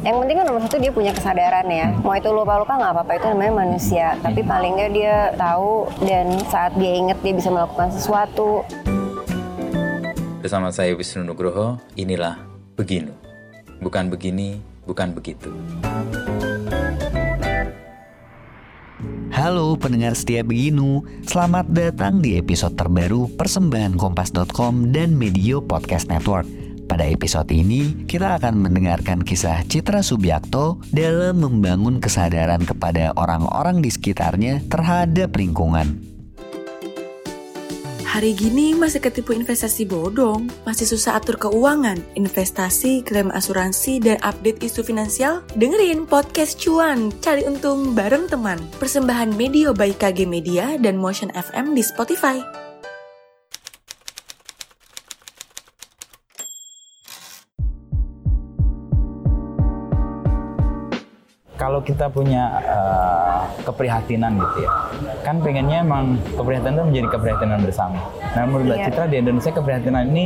yang 0.00 0.16
penting 0.16 0.36
kan 0.40 0.44
nomor 0.48 0.60
satu 0.64 0.80
dia 0.80 0.92
punya 0.92 1.12
kesadaran 1.12 1.66
ya 1.68 1.92
mau 2.00 2.16
itu 2.16 2.32
lupa-lupa 2.32 2.72
nggak 2.72 2.92
apa-apa 2.96 3.12
itu 3.20 3.26
namanya 3.36 3.52
manusia 3.52 4.06
tapi 4.24 4.40
paling 4.40 4.72
nggak 4.80 4.92
dia 4.96 5.16
tahu 5.36 5.92
dan 6.08 6.40
saat 6.48 6.72
dia 6.80 6.92
inget 6.96 7.18
dia 7.20 7.34
bisa 7.36 7.52
melakukan 7.52 7.92
sesuatu 7.92 8.64
Bersama 10.40 10.72
saya 10.72 10.96
Wisnu 10.96 11.20
Nugroho, 11.20 11.76
inilah 12.00 12.40
Beginu. 12.72 13.12
Bukan 13.84 14.08
begini, 14.08 14.56
bukan 14.88 15.12
begitu. 15.12 15.52
Halo 19.28 19.76
pendengar 19.76 20.16
setia 20.16 20.40
Beginu, 20.40 21.04
selamat 21.28 21.68
datang 21.76 22.24
di 22.24 22.40
episode 22.40 22.72
terbaru 22.72 23.28
persembahan 23.36 24.00
Kompas.com 24.00 24.96
dan 24.96 25.12
Medio 25.12 25.60
Podcast 25.60 26.08
Network. 26.08 26.69
Pada 26.90 27.06
episode 27.06 27.54
ini, 27.54 28.02
kita 28.02 28.42
akan 28.42 28.66
mendengarkan 28.66 29.22
kisah 29.22 29.62
Citra 29.62 30.02
Subiakto 30.02 30.82
dalam 30.90 31.38
membangun 31.38 32.02
kesadaran 32.02 32.66
kepada 32.66 33.14
orang-orang 33.14 33.78
di 33.78 33.94
sekitarnya 33.94 34.66
terhadap 34.66 35.38
lingkungan. 35.38 36.02
Hari 38.10 38.34
gini 38.34 38.74
masih 38.74 38.98
ketipu 38.98 39.30
investasi 39.38 39.86
bodong, 39.86 40.50
masih 40.66 40.82
susah 40.82 41.14
atur 41.22 41.38
keuangan, 41.38 42.02
investasi, 42.18 43.06
klaim 43.06 43.30
asuransi, 43.30 44.02
dan 44.02 44.18
update 44.26 44.58
isu 44.66 44.82
finansial? 44.82 45.46
Dengerin 45.54 46.10
podcast 46.10 46.58
cuan, 46.58 47.14
cari 47.22 47.46
untung 47.46 47.94
bareng 47.94 48.26
teman. 48.26 48.58
Persembahan 48.82 49.38
Medio 49.38 49.70
by 49.70 49.94
KG 49.94 50.26
Media 50.26 50.74
dan 50.74 50.98
Motion 50.98 51.30
FM 51.38 51.78
di 51.78 51.86
Spotify. 51.86 52.69
Kalau 61.70 61.86
kita 61.86 62.10
punya 62.10 62.50
uh, 62.66 63.46
keprihatinan 63.62 64.34
gitu 64.34 64.66
ya, 64.66 64.70
kan 65.22 65.38
pengennya 65.38 65.86
emang 65.86 66.18
keprihatinan 66.34 66.74
itu 66.74 66.84
menjadi 66.84 67.08
keprihatinan 67.14 67.58
bersama. 67.62 68.02
Nah 68.34 68.42
menurut 68.42 68.64
Mbak 68.66 68.74
Iya. 68.76 68.86
Citra 68.90 69.04
di 69.06 69.16
Indonesia 69.16 69.52
keprihatinan 69.54 70.04
ini 70.10 70.24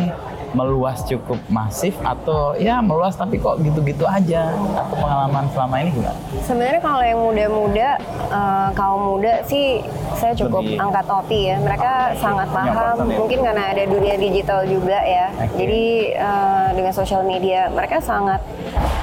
meluas 0.54 1.04
cukup 1.04 1.36
masif 1.50 1.92
atau 2.00 2.54
ya 2.56 2.78
meluas 2.78 3.12
tapi 3.12 3.36
kok 3.36 3.60
gitu-gitu 3.60 4.06
aja 4.06 4.54
atau 4.54 4.96
pengalaman 4.96 5.44
selama 5.50 5.82
ini 5.82 5.90
gimana? 5.92 6.14
sebenarnya 6.40 6.78
kalau 6.80 7.02
yang 7.02 7.20
muda-muda 7.20 7.88
eh, 8.30 8.68
kaum 8.72 9.02
muda 9.04 9.42
sih 9.44 9.82
saya 10.14 10.30
cukup 10.32 10.62
Lebih- 10.62 10.78
angkat 10.78 11.04
topi 11.04 11.40
ya 11.44 11.56
mereka 11.58 11.92
sangat 12.16 12.46
Punya 12.48 12.70
paham 12.70 12.96
ya. 13.02 13.16
mungkin 13.18 13.38
karena 13.42 13.62
ada 13.68 13.82
dunia 13.84 14.14
digital 14.14 14.62
juga 14.64 14.94
ya 15.02 15.26
Oke. 15.34 15.58
jadi 15.58 15.82
eh, 16.14 16.68
dengan 16.72 16.92
sosial 16.94 17.26
media 17.26 17.66
mereka 17.68 17.98
sangat 17.98 18.38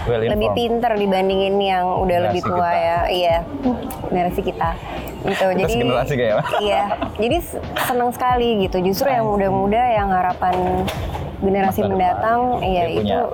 Well 0.04 0.22
lebih 0.24 0.50
pinter 0.52 0.92
dibandingin 0.94 1.56
yang 1.58 1.86
udah 1.96 2.18
Generasi 2.20 2.28
lebih 2.32 2.42
tua 2.44 2.58
kita. 2.64 2.82
ya. 2.82 2.98
Iya. 3.08 3.38
Generasi 4.04 4.42
kita. 4.42 4.70
Gitu. 5.22 5.44
Kita 5.44 5.54
jadi 5.54 5.72
segenerasi 5.72 6.14
kayak 6.16 6.34
apa? 6.36 6.48
iya. 6.66 6.82
Jadi 7.16 7.38
senang 7.80 8.10
sekali 8.10 8.50
gitu. 8.62 8.78
Justru 8.80 9.08
yang 9.08 9.26
muda-muda 9.28 9.82
yang 9.88 10.10
harapan 10.10 10.56
generasi 11.40 11.82
Masa 11.82 11.84
depan. 11.84 11.92
mendatang 11.92 12.42
iya 12.62 12.82
Dia 12.84 12.96
punya 12.96 13.18
itu 13.18 13.26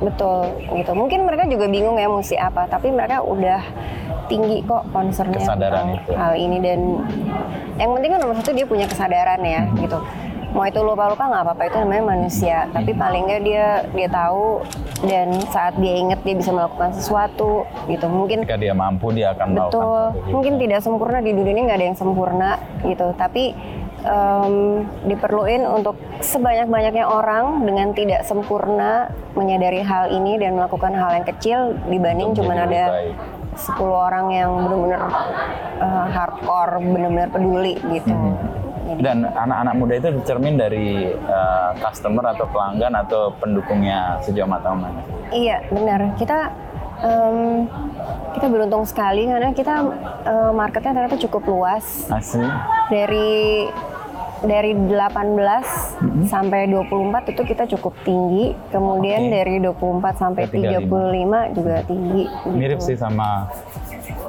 betul 0.00 0.38
gitu. 0.72 0.90
Mungkin 0.92 1.18
mereka 1.22 1.46
juga 1.46 1.66
bingung 1.66 1.94
ya 1.94 2.08
mesti 2.08 2.34
apa 2.34 2.66
tapi 2.66 2.90
mereka 2.90 3.22
udah 3.22 3.62
tinggi 4.24 4.58
kok 4.60 4.82
concernnya 4.90 5.38
Kesadaran 5.38 5.70
tentang 5.84 5.88
itu. 5.96 6.10
hal 6.12 6.34
ini. 6.34 6.56
Dan 6.58 6.80
yang 7.76 7.90
penting 7.92 8.10
kan 8.10 8.20
nomor 8.20 8.34
satu 8.36 8.50
dia 8.50 8.66
punya 8.66 8.86
kesadaran 8.86 9.38
ya 9.40 9.62
Hmm. 9.64 9.78
gitu 9.80 9.98
mau 10.54 10.64
itu 10.64 10.78
lupa-lupa 10.78 11.26
nggak 11.26 11.42
apa-apa 11.44 11.62
itu 11.66 11.76
namanya 11.82 12.04
manusia 12.08 12.58
tapi 12.70 12.94
Hmm. 12.94 13.02
paling 13.02 13.22
nggak 13.26 13.42
dia 13.42 13.66
dia 13.90 14.08
tahu 14.08 14.62
dan 15.02 15.28
saat 15.50 15.74
dia 15.76 15.94
inget 15.94 16.22
dia 16.22 16.34
bisa 16.34 16.50
melakukan 16.50 16.94
sesuatu 16.94 17.66
gitu 17.84 18.06
mungkin 18.06 18.46
Ketika 18.46 18.56
dia 18.56 18.70
mampu 18.72 19.10
dia 19.10 19.34
akan 19.34 19.46
melakukan 19.50 19.68
Betul, 19.68 19.82
sesuatu 19.82 20.14
gitu. 20.16 20.30
mungkin 20.30 20.52
tidak 20.56 20.80
sempurna 20.80 21.18
di 21.18 21.30
dunia 21.32 21.52
ini 21.52 21.62
nggak 21.64 21.76
ada 21.76 21.86
yang 21.86 21.98
sempurna 21.98 22.50
gitu, 22.82 23.06
tapi 23.14 23.44
em, 24.00 24.54
diperluin 25.04 25.62
untuk 25.66 25.96
sebanyak-banyaknya 26.20 27.04
orang 27.04 27.44
dengan 27.64 27.90
tidak 27.90 28.22
sempurna 28.22 29.08
menyadari 29.32 29.80
hal 29.80 30.06
ini 30.08 30.36
dan 30.36 30.54
melakukan 30.54 30.92
hal 30.92 31.10
yang 31.14 31.26
kecil 31.26 31.58
dibanding 31.86 32.30
cuma 32.32 32.54
ada 32.54 32.62
lebih 32.62 32.86
baik. 32.86 33.14
10 33.54 33.80
orang 33.86 34.26
yang 34.30 34.50
benar-benar 34.60 35.02
eh, 35.78 36.06
hardcore, 36.10 36.74
benar-benar 36.80 37.28
peduli 37.28 37.74
gitu. 37.90 38.10
Mhm. 38.10 38.34
Jadi, 38.84 39.00
Dan 39.00 39.24
anak-anak 39.24 39.74
muda 39.74 39.94
itu 39.96 40.08
cermin 40.22 40.54
dari 40.54 40.88
uh, 41.10 41.72
customer 41.78 42.24
atau 42.28 42.44
pelanggan 42.46 42.92
atau 42.94 43.32
pendukungnya 43.34 44.20
sejauh 44.20 44.44
mata 44.44 44.70
mana? 44.70 45.00
Iya, 45.28 45.64
benar. 45.68 46.12
Kita 46.14 46.52
em, 47.00 47.64
kita 48.32 48.46
beruntung 48.46 48.84
sekali 48.84 49.24
karena 49.24 49.50
kita 49.50 49.74
eh, 50.22 50.52
marketnya 50.52 50.92
ternyata 50.92 51.16
cukup 51.18 51.42
luas. 51.44 52.06
Asli. 52.08 52.44
dari 52.86 53.66
dari 54.42 54.76
18 54.76 55.96
Mm-hmm. 56.04 56.26
sampai 56.28 56.68
24 56.68 57.32
itu 57.32 57.42
kita 57.42 57.64
cukup 57.66 57.96
tinggi. 58.04 58.52
Kemudian 58.68 59.26
Oke. 59.26 59.32
dari 59.32 59.54
24 59.58 60.20
sampai 60.20 60.44
Ke 60.44 60.60
35. 60.60 60.84
35 60.84 61.56
juga 61.56 61.76
tinggi. 61.82 62.22
gitu. 62.28 62.48
Mirip 62.52 62.78
sih 62.78 62.92
sama 62.94 63.48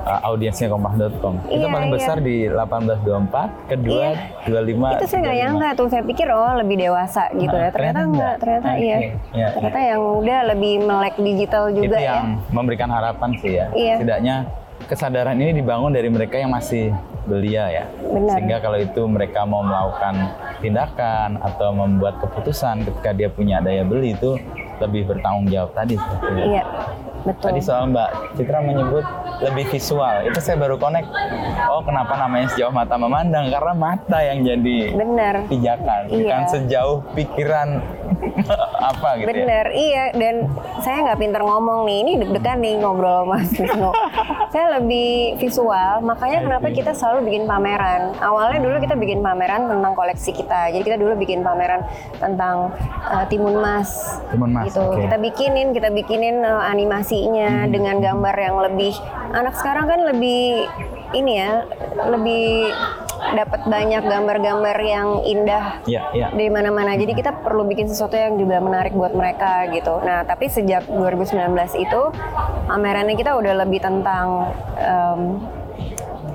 uh, 0.06 0.20
audiensnya 0.24 0.68
kompas.com. 0.70 1.34
itu 1.50 1.66
Iya, 1.66 1.68
paling 1.68 1.90
iya. 1.90 1.96
besar 1.98 2.18
di 2.22 2.36
1824, 2.48 3.70
kedua 3.70 4.06
Iya. 4.06 4.12
25. 4.46 4.96
Itu 5.02 5.06
saya 5.10 5.20
nggak 5.22 5.38
nyangka 5.42 5.70
tuh. 5.76 5.88
Saya 5.90 6.04
pikir 6.06 6.28
oh 6.30 6.54
lebih 6.56 6.76
dewasa 6.80 7.24
gitu 7.34 7.52
ya. 7.52 7.68
Nah, 7.68 7.72
Ternyata 7.74 7.76
ternyata 7.76 8.00
enggak. 8.06 8.34
Ternyata 8.40 8.70
Oke, 8.70 8.82
iya. 8.82 8.98
iya, 9.34 9.48
Ternyata 9.52 9.80
yang 9.82 10.02
muda 10.02 10.36
lebih 10.54 10.74
melek 10.82 11.16
digital 11.18 11.64
juga 11.70 11.86
itu 11.86 11.98
ya. 11.98 12.08
yang 12.14 12.26
memberikan 12.54 12.90
harapan 12.90 13.30
sih 13.42 13.52
ya. 13.58 13.66
Iya. 13.74 13.96
Setidaknya 14.00 14.36
kesadaran 14.86 15.38
ini 15.40 15.52
dibangun 15.56 15.92
dari 15.92 16.10
mereka 16.12 16.38
yang 16.38 16.54
masih 16.54 16.94
belia 17.26 17.66
ya. 17.74 17.86
Benar. 18.06 18.38
Sehingga 18.38 18.58
kalau 18.62 18.78
itu 18.78 19.02
mereka 19.10 19.42
mau 19.44 19.66
melakukan 19.66 20.14
tindakan 20.62 21.42
atau 21.42 21.74
membuat 21.74 22.22
keputusan 22.22 22.86
ketika 22.86 23.10
dia 23.12 23.34
punya 23.34 23.58
daya 23.60 23.82
beli 23.82 24.14
itu 24.14 24.38
lebih 24.78 25.10
bertanggung 25.10 25.50
jawab 25.50 25.74
tadi 25.74 25.98
seperti 25.98 26.26
itu. 26.38 26.50
Iya. 26.54 26.64
Betul. 27.25 27.46
Tadi 27.50 27.59
soal 27.59 27.90
Mbak 27.90 28.09
Citra 28.38 28.59
menyebut 28.62 29.02
lebih 29.41 29.66
visual, 29.68 30.16
itu 30.24 30.38
saya 30.38 30.56
baru 30.56 30.78
connect. 30.78 31.09
Oh 31.66 31.81
kenapa 31.81 32.13
namanya 32.16 32.47
sejauh 32.47 32.69
mata 32.69 32.96
memandang? 32.96 33.50
Karena 33.50 33.74
mata 33.74 34.18
yang 34.22 34.46
jadi 34.46 34.94
Benar. 34.94 35.36
pijakan, 35.50 36.02
Iya. 36.06 36.13
bukan 36.13 36.41
sejauh 36.47 36.97
pikiran 37.12 37.69
apa 38.91 39.09
gitu 39.18 39.25
ya. 39.25 39.29
Bener, 39.34 39.66
iya. 39.73 40.03
Dan 40.13 40.35
saya 40.81 40.97
nggak 41.09 41.19
pinter 41.19 41.41
ngomong 41.41 41.90
nih. 41.90 41.97
Ini 42.06 42.12
deg-degan 42.22 42.57
nih 42.62 42.73
ngobrol 42.81 43.25
sama 43.25 43.35
Mas 43.41 43.50
Wisnu. 43.53 43.90
saya 44.53 44.66
lebih 44.79 45.35
visual, 45.35 46.00
makanya 46.00 46.40
kenapa 46.46 46.68
kita 46.72 46.91
selalu 46.94 47.28
bikin 47.28 47.44
pameran. 47.44 48.16
Awalnya 48.22 48.59
dulu 48.63 48.75
kita 48.79 48.95
bikin 48.95 49.19
pameran 49.19 49.68
tentang 49.68 49.94
koleksi 49.94 50.31
kita. 50.31 50.72
Jadi 50.72 50.84
kita 50.85 50.97
dulu 50.97 51.13
bikin 51.18 51.44
pameran 51.44 51.84
tentang 52.18 52.72
uh, 53.03 53.25
timun 53.28 53.59
mas. 53.59 54.22
Timun 54.31 54.51
mas, 54.56 54.72
Gitu. 54.72 54.79
oke. 54.79 55.01
Kita 55.03 55.18
bikinin, 55.19 55.68
kita 55.74 55.90
bikinin 55.91 56.40
uh, 56.41 56.63
animasinya 56.63 57.68
dengan 57.68 58.00
gambar 58.00 58.35
yang 58.38 58.56
lebih. 58.62 58.94
Anak 59.35 59.59
sekarang 59.59 59.91
kan 59.91 60.00
lebih 60.07 60.69
ini 61.12 61.34
ya, 61.40 61.63
lebih 62.07 62.72
dapat 63.34 63.66
banyak 63.66 64.03
gambar-gambar 64.03 64.78
yang 64.78 65.08
indah 65.22 65.81
Iya, 65.84 66.02
iya. 66.12 66.28
dari 66.30 66.47
mana-mana. 66.47 66.94
Jadi 66.94 67.16
kita 67.16 67.41
perlu 67.41 67.66
bikin 67.66 67.90
sesuatu 67.90 68.13
yang 68.13 68.38
juga 68.38 68.59
menarik 68.59 68.94
buat 68.94 69.12
mereka 69.12 69.66
gitu. 69.72 69.97
Nah, 70.00 70.22
tapi 70.22 70.46
sejak 70.46 70.86
2019 70.86 71.34
itu 71.75 72.02
pamerannya 72.66 73.16
kita 73.16 73.34
udah 73.34 73.66
lebih 73.66 73.81
tentang 73.81 74.53
em, 74.78 75.22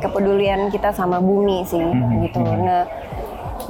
kepedulian 0.00 0.72
kita 0.72 0.90
sama 0.90 1.20
bumi 1.20 1.62
sih 1.62 1.78
Hmm, 1.78 2.24
gitu. 2.24 2.40
Nah, 2.40 2.88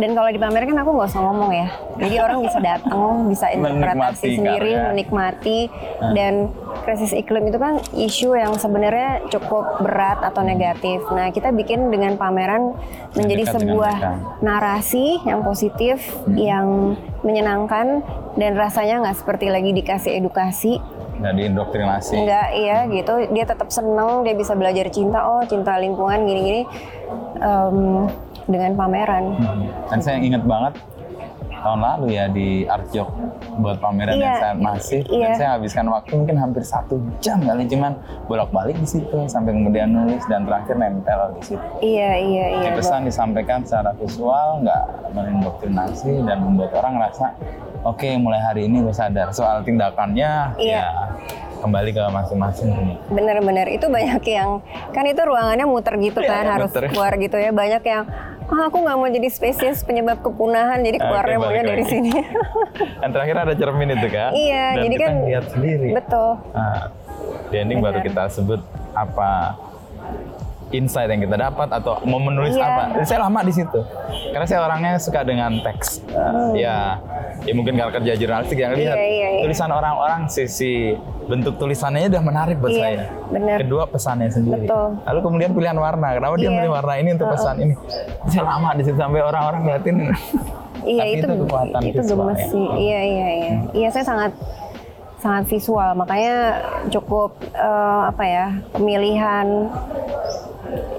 dan 0.00 0.16
kalau 0.16 0.33
dipamerkan 0.33 0.72
aku 0.75 0.91
nggak 0.91 1.09
usah 1.09 1.22
ngomong 1.22 1.50
ya. 1.53 1.69
Jadi 2.00 2.16
orang 2.16 2.38
bisa 2.41 2.59
datang, 2.59 3.28
bisa 3.28 3.47
interpretasi 3.55 3.77
Menikmati 3.93 4.28
sendiri, 4.33 4.72
karya. 4.72 4.88
menikmati 4.88 5.59
dan 6.16 6.34
krisis 6.81 7.12
iklim 7.12 7.44
itu 7.47 7.61
kan 7.61 7.76
isu 7.93 8.32
yang 8.32 8.56
sebenarnya 8.56 9.29
cukup 9.29 9.85
berat 9.85 10.25
atau 10.25 10.41
negatif. 10.41 11.05
Nah, 11.12 11.29
kita 11.29 11.52
bikin 11.52 11.93
dengan 11.93 12.17
pameran 12.17 12.73
menjadi 13.12 13.44
dekat 13.44 13.55
sebuah 13.61 13.97
narasi 14.41 15.20
yang 15.23 15.44
positif, 15.44 16.00
yang 16.32 16.96
menyenangkan 17.20 18.00
dan 18.35 18.56
rasanya 18.56 19.05
nggak 19.05 19.19
seperti 19.20 19.53
lagi 19.53 19.70
dikasih 19.70 20.17
edukasi, 20.17 20.81
Nggak 21.20 21.35
diindoktrinasi. 21.37 22.14
enggak 22.17 22.49
iya 22.56 22.88
gitu. 22.88 23.12
Dia 23.29 23.44
tetap 23.44 23.69
seneng, 23.69 24.25
dia 24.25 24.32
bisa 24.32 24.56
belajar 24.56 24.88
cinta, 24.88 25.20
oh 25.29 25.44
cinta 25.44 25.76
lingkungan 25.76 26.25
gini-gini 26.25 26.64
em, 27.37 28.08
dengan 28.46 28.72
pameran. 28.75 29.25
Hmm. 29.37 29.66
Dan 29.88 29.98
saya 29.98 30.16
ingat 30.19 30.42
banget 30.42 30.75
tahun 31.60 31.81
lalu 31.84 32.16
ya 32.16 32.25
di 32.26 32.64
Art 32.64 32.88
Jog 32.88 33.12
buat 33.60 33.76
pameran 33.76 34.16
Iya. 34.16 34.25
yang 34.25 34.37
sangat 34.38 34.58
masif. 34.58 35.02
Dan 35.04 35.12
Iya. 35.12 35.31
saya 35.37 35.50
habiskan 35.54 35.87
waktu 35.87 36.12
mungkin 36.14 36.37
hampir 36.38 36.62
satu 36.64 36.96
jam 37.20 37.37
kali 37.38 37.69
cuman 37.69 37.92
bolak-balik 38.25 38.81
di 38.81 38.88
situ 38.88 39.12
sampai 39.26 39.52
kemudian 39.52 39.92
nulis 39.92 40.25
dan 40.25 40.48
terakhir 40.48 40.75
nempel 40.75 41.37
di 41.37 41.42
situ. 41.44 41.66
Iya 41.78 42.10
iya 42.16 42.44
iya. 42.50 42.62
Jadi 42.64 42.81
pesan 42.81 43.04
disampaikan 43.04 43.60
secara 43.60 43.92
visual, 43.92 44.64
nggak 44.64 44.82
mendoktrinasi 45.12 46.25
dan 46.25 46.40
membuat 46.40 46.72
orang 46.75 46.96
ngerasa 46.96 47.26
oke 47.82 48.08
mulai 48.16 48.40
hari 48.40 48.64
ini 48.64 48.81
gue 48.81 48.93
sadar 48.93 49.28
soal 49.31 49.60
tindakannya 49.60 50.56
Iya. 50.56 50.81
ya 50.81 50.88
kembali 51.60 51.90
ke 51.90 52.02
masing-masing. 52.02 52.68
Bener-bener 53.06 53.66
itu 53.68 53.86
banyak 53.86 54.24
yang 54.26 54.64
kan 54.90 55.04
itu 55.04 55.20
ruangannya 55.20 55.64
muter 55.64 55.94
gitu 55.96 56.18
Iya, 56.18 56.30
kan 56.30 56.42
iya, 56.42 56.52
harus 56.54 56.70
muter. 56.70 56.82
keluar 56.88 57.12
gitu 57.14 57.36
ya 57.36 57.50
banyak 57.50 57.82
yang 57.82 58.04
ah 58.50 58.66
aku 58.66 58.82
nggak 58.82 58.96
mau 58.96 59.06
jadi 59.06 59.28
spesies 59.28 59.78
penyebab 59.80 60.18
kepunahan 60.20 60.80
jadi 60.80 60.98
Oke, 60.98 61.06
keluarnya 61.06 61.36
balik 61.38 61.46
maunya 61.46 61.62
dari 61.64 61.76
lagi. 61.78 61.92
sini. 61.92 62.10
Dan 63.00 63.08
terakhir 63.10 63.36
ada 63.38 63.54
cermin 63.54 63.88
itu 63.92 64.08
kan. 64.08 64.30
Iya, 64.32 64.64
Dan 64.66 64.82
jadi 64.82 64.94
kita 64.96 65.06
kan- 65.06 65.22
lihat 65.24 65.44
sendiri. 65.48 65.88
Betul. 65.94 66.30
Nah, 66.50 66.78
di 67.46 67.56
ending 67.56 67.78
baru 67.78 67.96
Benar. 67.96 68.06
kita 68.06 68.22
sebut 68.28 68.60
apa 68.90 69.54
insight 70.70 71.06
yang 71.06 71.20
kita 71.20 71.37
dapat 71.37 71.69
atau 71.69 71.99
mau 72.02 72.19
menulis 72.19 72.52
Iya. 72.52 72.64
apa. 72.64 72.82
Dan 72.94 73.05
saya 73.05 73.20
lama 73.22 73.40
di 73.40 73.52
situ. 73.52 73.81
Karena 74.31 74.46
saya 74.46 74.61
orangnya 74.62 74.93
suka 74.96 75.20
dengan 75.20 75.58
teks. 75.61 76.02
Uh, 76.08 76.52
Ya, 76.52 76.99
ya 77.40 77.52
mungkin 77.52 77.75
kalau 77.75 77.90
kerja 77.93 78.12
jurnalistik 78.14 78.56
yang 78.56 78.72
lihat 78.72 78.93
Hmm. 78.93 79.02
Iya, 79.02 79.08
iya, 79.08 79.28
iya. 79.31 79.40
tulisan 79.43 79.69
orang-orang 79.69 80.20
sisi 80.26 80.94
bentuk 81.22 81.55
tulisannya 81.56 82.06
udah 82.08 82.22
menarik 82.22 82.56
buat 82.56 82.70
Iya, 82.70 82.81
saya. 82.81 82.99
benar. 83.28 83.58
Kedua 83.61 83.84
pesannya 83.84 84.28
sendiri. 84.28 84.64
Betul. 84.64 84.88
Lalu 85.00 85.19
kemudian 85.20 85.50
pilihan 85.52 85.76
warna. 85.76 86.08
Kenapa 86.12 86.34
dia 86.34 86.44
Iya. 86.44 86.56
milih 86.56 86.70
warna 86.72 86.94
ini 86.96 87.11
untuk 87.12 87.28
pesan 87.28 87.55
ini? 87.61 87.75
Saya 88.26 88.44
lama 88.49 88.69
di 88.72 88.82
situ 88.82 88.96
sampai 88.96 89.20
orang-orang 89.20 89.61
liatin. 89.64 89.96
Iya 90.81 91.05
itu 91.12 91.26
itu 91.28 91.44
kekuatan 91.44 91.81
itu 91.84 92.00
visual 92.00 92.19
gemes 92.25 92.38
ya. 92.38 92.49
sih. 92.49 92.67
Iya 92.78 93.00
iya 93.05 93.28
iya. 93.31 93.52
Iya 93.70 93.88
saya 93.90 94.05
sangat 94.06 94.32
sangat 95.17 95.44
visual 95.46 95.93
makanya 95.93 96.37
cukup 96.88 97.37
eh, 97.44 98.00
apa 98.08 98.25
ya 98.25 98.46
pemilihan 98.72 99.69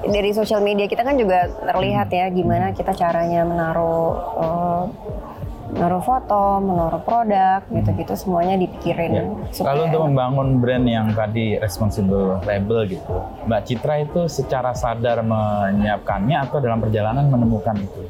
dari 0.04 0.32
sosial 0.32 0.60
media 0.60 0.86
kita 0.86 1.02
kan 1.02 1.16
juga 1.16 1.46
terlihat 1.64 2.10
ya 2.10 2.28
gimana 2.28 2.72
kita 2.72 2.92
caranya 2.92 3.42
menaruh 3.44 4.10
eh, 4.38 4.84
menaruh 5.72 6.04
foto, 6.04 6.60
menaruh 6.60 7.00
produk 7.00 7.64
gitu-gitu 7.66 8.12
semuanya 8.14 8.60
dipikirin. 8.60 9.08
Ya. 9.10 9.24
supaya- 9.50 9.68
Kalau 9.72 9.84
untuk 9.88 10.02
membangun 10.04 10.48
brand 10.60 10.84
yang 10.84 11.08
tadi 11.16 11.56
responsible 11.56 12.44
label 12.44 12.92
gitu, 12.92 13.16
Mbak 13.48 13.62
Citra 13.64 14.04
itu 14.04 14.28
secara 14.28 14.76
sadar 14.76 15.24
menyiapkannya 15.24 16.44
atau 16.44 16.60
dalam 16.60 16.84
perjalanan 16.84 17.24
menemukan 17.26 17.80
itu? 17.80 18.04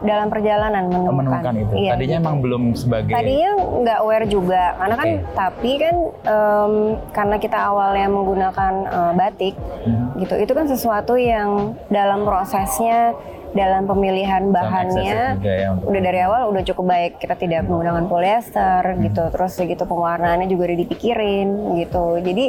Dalam 0.00 0.28
perjalanan 0.28 0.84
menemukan, 0.86 1.14
Menemukan 1.16 1.54
itu. 1.56 1.72
Iya, 1.76 1.90
Tadinya 1.94 2.18
gitu. 2.18 2.24
emang 2.24 2.36
belum 2.40 2.62
sebagai 2.74 3.12
Tadinya 3.12 3.50
nggak 3.56 3.98
aware 4.00 4.26
juga, 4.26 4.62
karena 4.74 4.94
kan 4.94 5.08
Oke. 5.08 5.34
tapi 5.34 5.70
kan 5.76 5.94
em, 6.24 6.74
karena 7.10 7.36
kita 7.36 7.58
awalnya 7.60 8.06
menggunakan 8.06 8.72
eh, 8.86 9.12
batik, 9.14 9.54
Mhm. 9.86 10.04
gitu, 10.20 10.34
itu 10.36 10.52
kan 10.52 10.66
sesuatu 10.66 11.14
yang 11.14 11.48
dalam 11.88 12.22
prosesnya, 12.22 13.12
dalam 13.50 13.82
pemilihan 13.82 14.46
bahannya, 14.48 15.42
ya 15.42 15.74
udah 15.74 16.00
dari 16.00 16.20
awal 16.22 16.54
udah 16.54 16.62
cukup 16.62 16.86
baik. 16.86 17.12
Kita 17.18 17.34
tidak 17.34 17.66
menggunakan 17.66 18.06
polyester, 18.06 18.94
Mhm. 18.94 19.10
gitu, 19.10 19.22
terus 19.28 19.58
gitu 19.58 19.82
pewarnaannya 19.82 20.46
juga 20.46 20.70
udah 20.70 20.78
dipikirin, 20.78 21.48
gitu. 21.76 22.22
Jadi 22.22 22.46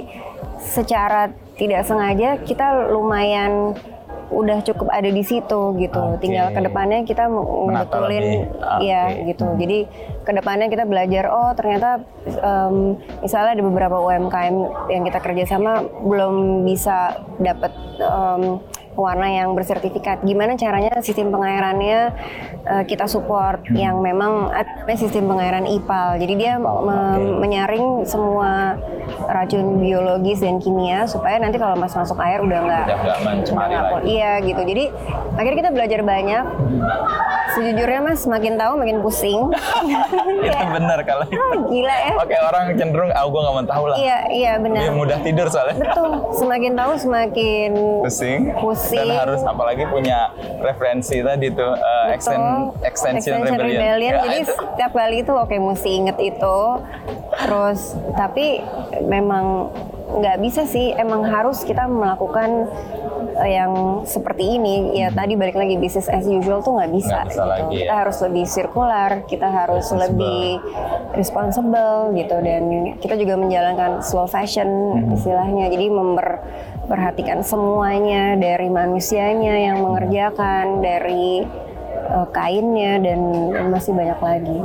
secara 0.61 1.27
tidak 1.57 1.85
sengaja 1.85 2.37
kita 2.39 2.89
lumayan 2.89 3.73
udah 4.31 4.63
cukup 4.63 4.87
ada 4.89 5.11
di 5.11 5.21
situ 5.21 5.75
gitu. 5.77 6.01
Oke. 6.15 6.23
Tinggal 6.23 6.55
ke 6.55 6.59
depannya 6.63 6.99
kita 7.03 7.27
ngebetulin. 7.27 8.47
Oke. 8.47 8.79
Iya 8.87 9.03
gitu. 9.27 9.45
Jadi 9.59 9.77
ke 10.23 10.31
depannya 10.31 10.67
kita 10.71 10.87
belajar 10.87 11.27
oh 11.29 11.51
ternyata 11.51 12.01
em, 12.25 12.95
misalnya 13.19 13.59
ada 13.59 13.63
beberapa 13.63 13.97
UMKM 13.99 14.55
yang 14.87 15.03
kita 15.03 15.19
kerjasama 15.19 15.83
belum 16.07 16.63
bisa 16.63 17.19
dapat 17.37 17.71
em, 17.99 18.63
warna 18.93 19.23
yang 19.25 19.51
bersertifikat. 19.51 20.19
Gimana 20.21 20.53
caranya 20.53 20.99
sistem 20.99 21.29
pengairannya 21.29 21.99
eh, 22.63 22.83
kita 22.83 23.05
support 23.05 23.63
yang 23.71 23.99
memang 23.99 24.49
ada 24.49 24.67
sistem 24.93 25.25
pengairan 25.25 25.63
IPAL. 25.65 26.19
Jadi 26.19 26.33
dia 26.35 26.53
me- 26.57 27.39
menyaring 27.39 28.03
semua 28.03 28.75
racun 29.23 29.77
biologis 29.77 30.39
dan 30.39 30.57
kimia 30.57 31.03
supaya 31.05 31.37
nanti 31.37 31.55
kalau 31.55 31.75
mas 31.75 31.91
masuk 31.91 32.17
air 32.17 32.39
udah 32.39 32.59
nggak 32.61 32.85
Udah 32.85 32.97
nggak 32.97 33.17
mencemari 33.21 33.49
udah 33.49 33.67
nggak 33.69 33.81
lagi. 33.81 33.93
pol- 33.93 34.07
Iya 34.07 34.31
gitu. 34.41 34.61
Jadi 34.63 34.83
akhirnya 35.33 35.57
kita 35.57 35.71
belajar 35.71 35.99
banyak. 36.01 36.45
Sejujurnya 37.51 37.99
mas 37.99 38.23
makin 38.23 38.53
tahu 38.55 38.73
makin 38.79 38.97
pusing. 39.03 39.39
itu 40.47 40.65
benar 40.71 40.99
kalau 41.03 41.25
itu. 41.27 41.39
ah, 41.39 41.55
gila 41.67 41.95
ya. 41.95 42.13
Oke 42.23 42.35
orang 42.39 42.63
cenderung 42.79 43.11
ah 43.11 43.23
gue 43.27 43.39
nggak 43.43 43.55
mau 43.55 43.65
tahu 43.67 43.83
lah. 43.91 43.97
Iya 43.99 44.17
iya 44.31 44.51
benar. 44.59 44.81
Lebih 44.87 44.95
mudah 44.95 45.19
tidur 45.19 45.47
soalnya. 45.51 45.75
Betul. 45.79 46.11
Semakin 46.37 46.71
tahu 46.77 46.91
semakin 46.97 47.71
Pusing. 48.07 48.41
Pusing. 48.59 49.07
Dan 49.11 49.19
harus 49.19 49.41
apalagi 49.43 49.83
punya 49.91 50.31
referensi 50.63 51.19
tadi 51.19 51.47
tuh 51.51 51.73
uh, 51.75 52.07
extend, 52.13 52.41
Betul. 52.41 52.87
extension, 52.87 53.37
rebellion. 53.43 54.11
Ya, 54.15 54.23
Jadi 54.23 54.39
itu. 54.47 54.53
setiap 54.55 54.91
kali 54.95 55.15
itu 55.23 55.33
oke 55.35 55.55
mesti 55.55 55.89
inget 55.91 56.17
itu. 56.19 56.57
Terus 57.35 57.95
tapi 58.15 58.63
memang 59.03 59.71
nggak 60.19 60.37
bisa 60.39 60.63
sih. 60.67 60.95
Emang 60.95 61.27
harus 61.27 61.63
kita 61.63 61.87
melakukan 61.87 62.67
yang 63.43 63.71
seperti 64.03 64.57
ini. 64.57 64.95
Ya 64.95 65.09
tadi 65.09 65.33
balik 65.33 65.53
lagi 65.53 65.75
bisnis 65.75 66.05
as 66.05 66.23
usual 66.23 66.59
tuh 66.59 66.75
nggak 66.75 66.91
bisa. 66.91 67.17
Nggak 67.21 67.27
bisa 67.27 67.37
gitu. 67.37 67.47
lagi, 67.47 67.73
ya. 67.73 67.79
Kita 67.81 67.95
harus 67.95 68.17
lebih 68.21 68.45
sirkular. 68.45 69.11
Kita 69.25 69.47
harus 69.47 69.85
Responsible. 69.85 70.05
lebih 70.07 70.43
responsible 71.13 71.93
gitu. 72.13 72.35
Dan 72.39 72.63
kita 72.97 73.15
juga 73.15 73.33
menjalankan 73.35 73.91
slow 74.01 74.25
fashion 74.25 74.69
Hmm. 74.91 75.13
istilahnya. 75.13 75.67
Jadi 75.67 75.85
memperhatikan 75.87 77.39
semuanya 77.41 78.35
dari 78.35 78.67
manusianya 78.67 79.55
yang 79.61 79.77
mengerjakan 79.79 80.81
dari 80.81 81.45
eh, 81.91 82.27
kainnya 82.31 82.99
dan, 83.03 83.19
masih 83.71 83.91
banyak 83.95 84.19
lagi. 84.19 84.57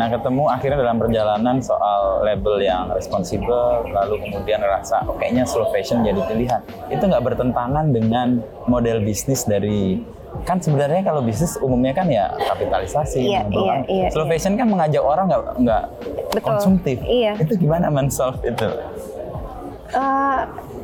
Nah 0.00 0.06
ketemu 0.08 0.44
akhirnya 0.48 0.78
dalam 0.80 0.98
perjalanan 1.00 1.56
soal 1.60 2.24
label 2.24 2.60
yang 2.60 2.88
responsibel, 2.92 3.84
lalu 3.92 4.20
kemudian 4.24 4.60
rasa 4.64 5.04
oh, 5.04 5.16
kayaknya 5.16 5.44
slow 5.44 5.68
fashion 5.72 6.04
jadi 6.04 6.20
pilihan. 6.24 6.60
Itu 6.88 7.04
nggak 7.04 7.24
bertentangan 7.34 7.92
dengan 7.92 8.40
model 8.68 9.04
bisnis 9.04 9.44
dari 9.44 10.00
kan 10.42 10.58
sebenarnya 10.58 11.06
kalau 11.06 11.22
bisnis 11.22 11.54
umumnya 11.62 11.94
kan 11.94 12.10
ya 12.10 12.34
kapitalisasi. 12.34 13.22
Iya, 13.22 13.46
mengumpulkan. 13.46 13.80
iya, 13.86 13.94
iya, 13.94 14.08
Slow 14.10 14.26
iya. 14.26 14.30
fashion 14.34 14.54
kan 14.58 14.66
mengajak 14.66 15.02
orang 15.02 15.24
nggak 15.30 15.42
nggak 15.62 15.82
konsumtif. 16.42 16.98
Iya. 17.06 17.38
Itu 17.38 17.54
gimana 17.54 17.86
men-solve 17.88 18.42
itu? 18.42 18.66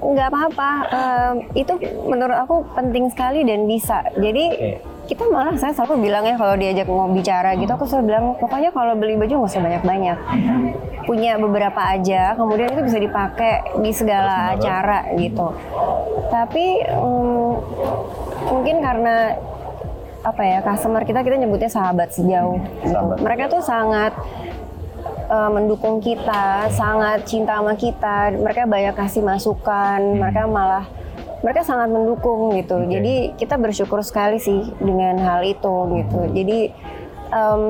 Nggak 0.00 0.28
apa-apa. 0.32 0.70
Eh, 0.88 1.32
itu 1.60 1.74
menurut 2.08 2.36
aku 2.36 2.56
penting 2.72 3.12
sekali 3.12 3.44
dan 3.44 3.68
bisa. 3.68 4.00
Jadi 4.16 4.44
Oke. 4.48 4.72
Kita 5.10 5.26
malah 5.26 5.58
saya 5.58 5.74
selalu 5.74 6.06
bilangnya 6.06 6.38
kalau 6.38 6.54
diajak 6.54 6.86
mau 6.86 7.10
bicara 7.10 7.58
gitu, 7.58 7.66
aku 7.66 7.82
selalu 7.82 8.14
bilang 8.14 8.24
pokoknya 8.38 8.70
kalau 8.70 8.94
beli 8.94 9.18
baju 9.18 9.42
nggak 9.42 9.50
usah 9.50 9.62
banyak-banyak. 9.66 10.18
Punya 11.02 11.34
beberapa 11.34 11.82
aja, 11.82 12.38
kemudian 12.38 12.70
itu 12.70 12.86
bisa 12.86 13.02
dipakai 13.02 13.74
di 13.82 13.90
segala 13.90 14.54
acara 14.54 15.10
gitu. 15.18 15.50
Tapi 16.30 16.86
mm, 16.86 17.50
mungkin 18.54 18.76
karena 18.78 19.34
apa 20.22 20.42
ya 20.46 20.58
customer 20.62 21.02
kita 21.02 21.26
kita 21.26 21.42
nyebutnya 21.42 21.66
sahabat 21.66 22.14
sejauh 22.14 22.62
gitu. 22.86 23.06
Mereka 23.18 23.50
tuh 23.50 23.66
sangat 23.66 24.14
uh, 25.26 25.50
mendukung 25.50 25.98
kita, 25.98 26.70
sangat 26.70 27.26
cinta 27.26 27.58
sama 27.58 27.74
kita. 27.74 28.30
Mereka 28.38 28.70
banyak 28.70 28.94
kasih 28.94 29.26
masukan, 29.26 29.98
mereka 30.22 30.46
malah 30.46 30.86
mereka 31.40 31.60
sangat 31.62 31.88
mendukung 31.88 32.52
gitu. 32.54 32.76
Oke. 32.78 32.88
Jadi 32.90 33.14
kita 33.34 33.56
bersyukur 33.56 34.00
sekali 34.00 34.36
sih 34.36 34.60
dengan 34.76 35.16
hal 35.18 35.40
itu 35.42 35.74
gitu. 35.96 36.20
Jadi 36.30 36.58
em, 37.30 37.62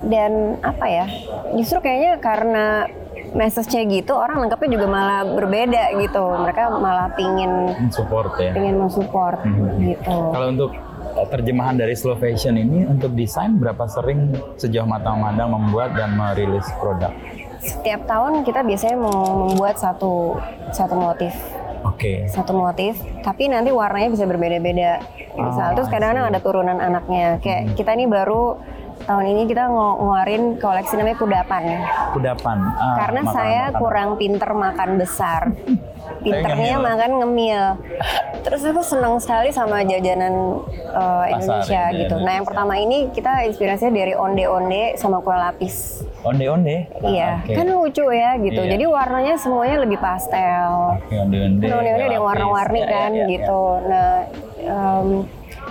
dan 0.00 0.32
apa 0.60 0.86
ya? 0.86 1.06
Justru 1.52 1.78
kayaknya 1.80 2.16
karena 2.18 2.66
message-nya 3.30 3.86
gitu 3.86 4.10
orang 4.10 4.42
nangkapnya 4.42 4.74
juga 4.74 4.86
malah 4.86 5.22
berbeda 5.24 5.94
gitu. 5.98 6.24
Mereka 6.40 6.62
malah 6.72 7.12
pingin 7.12 7.74
Support 7.90 8.38
ya. 8.38 8.50
pengen 8.54 8.80
mensupport 8.80 9.38
Mhm. 9.44 9.68
gitu. 9.84 10.16
Kalau 10.30 10.48
untuk 10.48 10.72
terjemahan 11.28 11.74
dari 11.74 11.92
slow 11.92 12.16
fashion 12.16 12.54
ini 12.54 12.86
untuk 12.86 13.12
desain 13.12 13.54
berapa 13.54 13.82
sering 13.86 14.30
sejauh 14.56 14.86
mata 14.86 15.10
memandang 15.10 15.52
membuat 15.52 15.94
dan 15.94 16.14
merilis 16.14 16.64
produk? 16.78 17.12
Setiap 17.60 18.08
tahun 18.08 18.40
kita 18.40 18.64
biasanya 18.64 18.96
mau 18.96 19.20
membuat 19.44 19.76
satu 19.76 20.40
satu 20.72 20.96
motif 20.96 21.34
Oke. 21.82 22.26
satu 22.26 22.52
motif, 22.52 22.94
tapi 23.20 23.46
nanti 23.46 23.70
warnanya 23.70 24.10
bisa 24.10 24.24
berbeda-beda. 24.24 25.00
Misal, 25.30 25.72
Oh, 25.72 25.74
terus 25.74 25.88
kadang-kadang 25.88 26.28
ada 26.28 26.40
turunan 26.40 26.76
anaknya. 26.76 27.38
Kayak 27.38 27.72
kita 27.74 27.90
ini 27.92 28.04
baru 28.04 28.58
tahun 29.00 29.24
ini 29.26 29.42
kita 29.46 29.64
nge- 29.64 29.96
ngeluarin 29.96 30.42
koleksi 30.56 30.94
namanya 30.94 31.16
kudapan. 31.16 31.62
Kudapan. 32.12 32.58
Ah, 32.76 32.96
Karena 32.98 33.20
saya 33.26 33.62
kurang 33.72 34.16
pinter 34.16 34.50
makan 34.50 34.90
besar. 34.96 35.42
Pinternya 36.20 36.76
makan 36.76 37.10
ngemil. 37.18 37.62
Terus 38.40 38.60
aku 38.62 38.80
senang 38.80 39.16
sekali 39.16 39.48
sama 39.48 39.80
jajanan 39.80 40.60
uh, 40.90 41.24
Indonesia 41.26 41.88
ini, 41.88 42.04
gitu. 42.04 42.14
Nah 42.16 42.32
yang 42.36 42.46
pertama 42.46 42.74
ini 42.74 43.08
kita 43.10 43.44
inspirasinya 43.44 43.92
dari 43.94 44.12
onde-onde 44.12 44.96
sama 44.96 45.18
kue 45.18 45.32
lapis. 45.32 46.04
Onde-onde. 46.20 46.84
Iya, 47.00 47.40
Ah, 47.40 47.44
oke. 47.44 47.52
kan 47.56 47.66
lucu 47.66 48.04
ya 48.10 48.36
gitu. 48.36 48.60
Iya. 48.60 48.70
Jadi 48.76 48.84
warnanya 48.84 49.34
semuanya 49.36 49.76
lebih 49.80 49.96
pastel. 49.96 51.00
Oke, 51.00 51.16
onde-onde. 51.16 51.64
Onde-onde 51.64 52.04
ada 52.04 52.14
yang 52.14 52.26
warna-warni 52.26 52.80
Ya, 52.80 52.88
kan 52.88 53.10
ya, 53.10 53.20
ya. 53.20 53.26
gitu. 53.32 53.62
Nah, 53.88 54.10
em, 54.60 55.08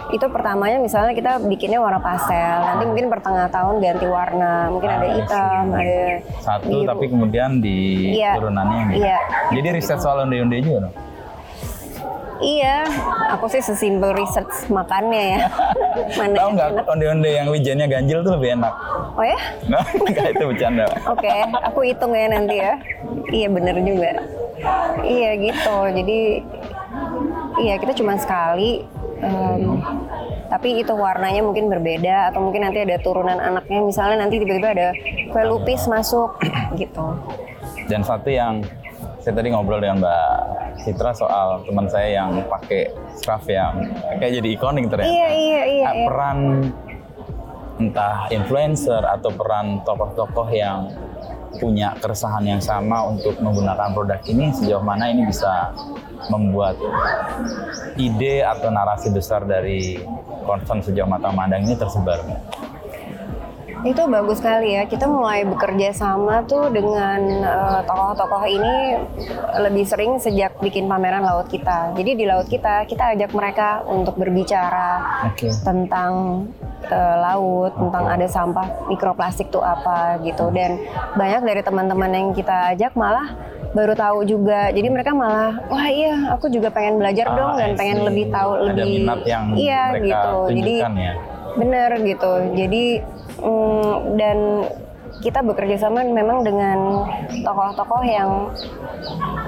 itu 0.09 0.25
pertamanya 0.25 0.77
misalnya 0.77 1.13
kita 1.13 1.37
bikinnya 1.39 1.77
warna 1.77 1.97
pastel, 1.97 2.33
nanti 2.65 2.83
mungkin 2.83 3.07
pertengah 3.07 3.45
tahun 3.47 3.77
ganti 3.77 4.05
warna, 4.05 4.67
mungkin 4.67 4.89
ada 4.89 4.99
Ah, 4.99 5.05
I 5.05 5.07
see. 5.07 5.17
hitam, 5.19 5.63
ada 5.71 5.99
Satu 6.39 6.65
biru. 6.67 6.87
tapi 6.87 7.05
kemudian 7.07 7.49
di 7.59 7.77
Iya. 8.15 8.31
turunannya 8.35 8.81
nih. 8.89 8.95
Iya. 8.99 9.17
Jadi 9.51 9.67
riset 9.71 9.99
soal 9.99 10.23
onde-onde 10.23 10.57
juga 10.59 10.79
dong. 10.85 10.95
Iya, 12.39 12.87
aku 13.29 13.51
sih 13.51 13.59
sesimpel 13.59 14.15
research 14.15 14.71
makannya 14.71 15.35
ya. 15.35 15.39
Mana 16.17 16.35
Tahu 16.39 16.49
nggak 16.55 16.69
onde-onde 16.87 17.29
yang 17.29 17.47
wijennya 17.51 17.83
ganjil 17.85 18.23
tuh 18.23 18.33
lebih 18.33 18.55
enak. 18.55 18.73
Oh 19.13 19.21
ya? 19.21 19.35
Nah, 19.69 19.83
itu 20.25 20.43
bercanda. 20.47 20.87
Oke, 21.05 21.27
aku 21.59 21.79
hitung 21.83 22.15
ya 22.15 22.31
nanti 22.31 22.55
ya. 22.57 22.79
Iya 23.27 23.47
bener 23.51 23.75
juga. 23.83 24.11
Iya 25.03 25.31
gitu. 25.37 25.77
Jadi 25.91 26.19
iya 27.59 27.75
kita 27.75 27.91
cuma 27.93 28.15
sekali. 28.15 28.87
Em, 29.21 29.79
tapi 30.49 30.81
itu 30.81 30.93
warnanya 30.95 31.45
mungkin 31.45 31.69
berbeda 31.69 32.33
atau 32.33 32.39
mungkin 32.41 32.65
nanti 32.65 32.81
ada 32.83 32.97
turunan 32.99 33.37
anaknya 33.37 33.79
misalnya 33.85 34.25
nanti 34.25 34.41
tiba-tiba 34.41 34.69
ada 34.73 34.89
kue 35.29 35.43
lupis 35.45 35.85
masuk 35.85 36.39
gitu. 36.81 37.15
Dan 37.89 38.01
satu 38.05 38.29
yang 38.29 38.65
saya 39.19 39.33
tadi 39.35 39.51
ngobrol 39.51 39.83
dengan 39.83 39.99
Mbak 39.99 40.31
Citra 40.79 41.11
soal 41.11 41.61
teman 41.67 41.91
saya 41.91 42.23
yang 42.23 42.39
pakai 42.47 42.89
scarf 43.19 43.45
yang 43.51 43.83
kayak 44.17 44.39
jadi 44.39 44.49
ikonik 44.55 44.87
ternyata. 44.87 45.11
Iya 45.11 45.29
iya 45.29 45.61
iya. 45.67 45.89
Iya. 45.91 46.07
Peran 46.07 46.39
entah 47.79 48.27
influencer 48.31 49.03
atau 49.07 49.31
peran 49.31 49.83
tokoh-tokoh 49.87 50.47
yang 50.51 50.91
punya 51.57 51.97
keresahan 51.97 52.45
yang 52.45 52.61
sama 52.61 53.09
untuk 53.09 53.41
menggunakan 53.41 53.89
produk 53.97 54.21
ini 54.29 54.53
sejauh 54.53 54.85
mana 54.85 55.09
ini 55.09 55.25
bisa 55.25 55.73
membuat 56.29 56.77
ide 57.97 58.45
atau 58.45 58.69
narasi 58.69 59.09
besar 59.09 59.47
dari 59.49 59.97
concern 60.45 60.85
sejauh 60.85 61.09
mata 61.09 61.33
mandang 61.33 61.65
ini 61.65 61.73
tersebar. 61.73 62.21
Itu 63.79 64.11
bagus 64.11 64.43
sekali 64.43 64.75
ya. 64.75 64.83
Kita 64.91 65.07
mulai 65.07 65.47
bekerja 65.47 65.95
sama 65.95 66.43
tuh 66.43 66.67
dengan 66.67 67.19
eh, 67.23 67.79
tokoh-tokoh 67.87 68.43
ini 68.43 68.75
lebih 69.63 69.87
sering 69.87 70.19
sejak 70.19 70.59
bikin 70.59 70.91
pameran 70.91 71.23
laut 71.23 71.47
kita. 71.47 71.95
Jadi 71.95 72.11
di 72.19 72.25
laut 72.27 72.51
kita 72.51 72.83
kita 72.83 73.15
ajak 73.15 73.31
mereka 73.31 73.87
untuk 73.87 74.19
berbicara 74.19 75.23
Oke. 75.31 75.47
tentang 75.63 76.43
eh, 76.89 77.15
laut, 77.21 77.71
tentang 77.77 78.05
ada 78.09 78.27
sampah 78.27 78.89
mikroplastik 78.89 79.49
tuh 79.53 79.61
apa 79.61 80.19
gitu. 80.25 80.49
Dan 80.51 80.81
banyak 81.15 81.41
dari 81.45 81.61
teman-teman 81.63 82.11
yang 82.11 82.27
kita 82.33 82.73
ajak 82.75 82.93
malah 82.97 83.33
baru 83.73 83.93
tahu 83.93 84.25
juga. 84.25 84.73
Jadi 84.73 84.87
mereka 84.89 85.13
malah 85.13 85.61
wah 85.69 85.87
iya 85.89 86.33
aku 86.33 86.49
juga 86.49 86.73
pengen 86.73 86.97
belajar 86.97 87.29
Ah, 87.29 87.35
dong 87.37 87.51
dan 87.61 87.69
pengen 87.77 88.01
lebih 88.01 88.33
tahu 88.33 88.51
Ada 88.57 88.65
lebih 88.73 88.85
minat 89.05 89.21
yang 89.25 89.45
iya 89.53 89.81
mereka 89.93 90.05
gitu. 90.05 90.35
Jadi 90.57 90.75
ya. 90.81 91.13
Bener 91.57 91.89
gitu. 92.05 92.33
Jadi 92.57 92.85
mm, 93.41 93.93
dan 94.17 94.37
kita 95.19 95.39
bekerja 95.41 95.75
sama 95.77 96.01
memang 96.01 96.41
dengan 96.41 97.03
tokoh-tokoh 97.43 98.01
yang 98.01 98.49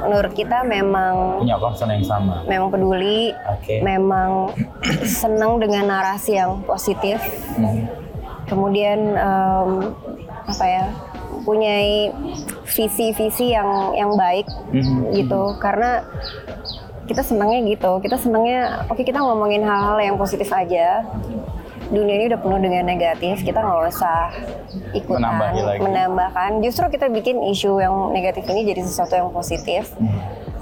menurut 0.02 0.32
kita 0.32 0.64
memang 0.64 1.40
Punya 1.40 1.56
concern 1.58 1.92
yang 1.92 2.04
sama. 2.04 2.44
memang 2.46 2.68
peduli, 2.68 3.32
Oke. 3.50 3.80
memang 3.80 4.52
senang 5.02 5.58
dengan 5.58 5.88
narasi 5.90 6.36
yang 6.36 6.60
positif. 6.62 7.22
Hmm. 7.56 7.88
Kemudian 8.46 9.16
em, 9.16 9.70
apa 10.46 10.66
ya? 10.66 10.86
punya 11.42 11.74
visi-visi 12.68 13.50
yang 13.50 13.66
yang 13.94 14.14
baik 14.14 14.46
Mhm. 14.70 15.10
gitu 15.12 15.58
karena 15.58 16.06
kita 17.04 17.26
senangnya 17.26 17.66
gitu 17.66 17.98
kita 17.98 18.14
senangnya 18.14 18.86
oke 18.86 19.02
kita 19.02 19.18
ngomongin 19.18 19.66
hal-hal 19.66 19.98
yang 19.98 20.16
positif 20.16 20.46
aja 20.48 21.02
dunia 21.92 22.16
ini 22.16 22.26
udah 22.32 22.40
penuh 22.40 22.60
dengan 22.60 22.84
negatif 22.88 23.44
kita 23.44 23.60
nggak 23.60 23.92
usah 23.92 24.32
ikutan 24.96 25.20
Menambahi 25.22 25.60
lagi. 25.60 25.80
menambahkan. 25.84 26.52
Justru 26.64 26.88
kita 26.90 27.12
bikin 27.12 27.44
isu 27.52 27.78
yang 27.78 28.16
negatif 28.16 28.48
ini 28.48 28.64
jadi 28.64 28.82
sesuatu 28.82 29.14
yang 29.14 29.30
positif. 29.30 29.92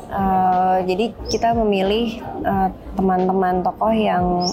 Eh, 0.09 0.77
jadi 0.89 1.05
kita 1.29 1.53
memilih 1.53 2.17
eh, 2.41 2.69
teman-teman 2.97 3.61
tokoh 3.61 3.93
yang 3.93 4.49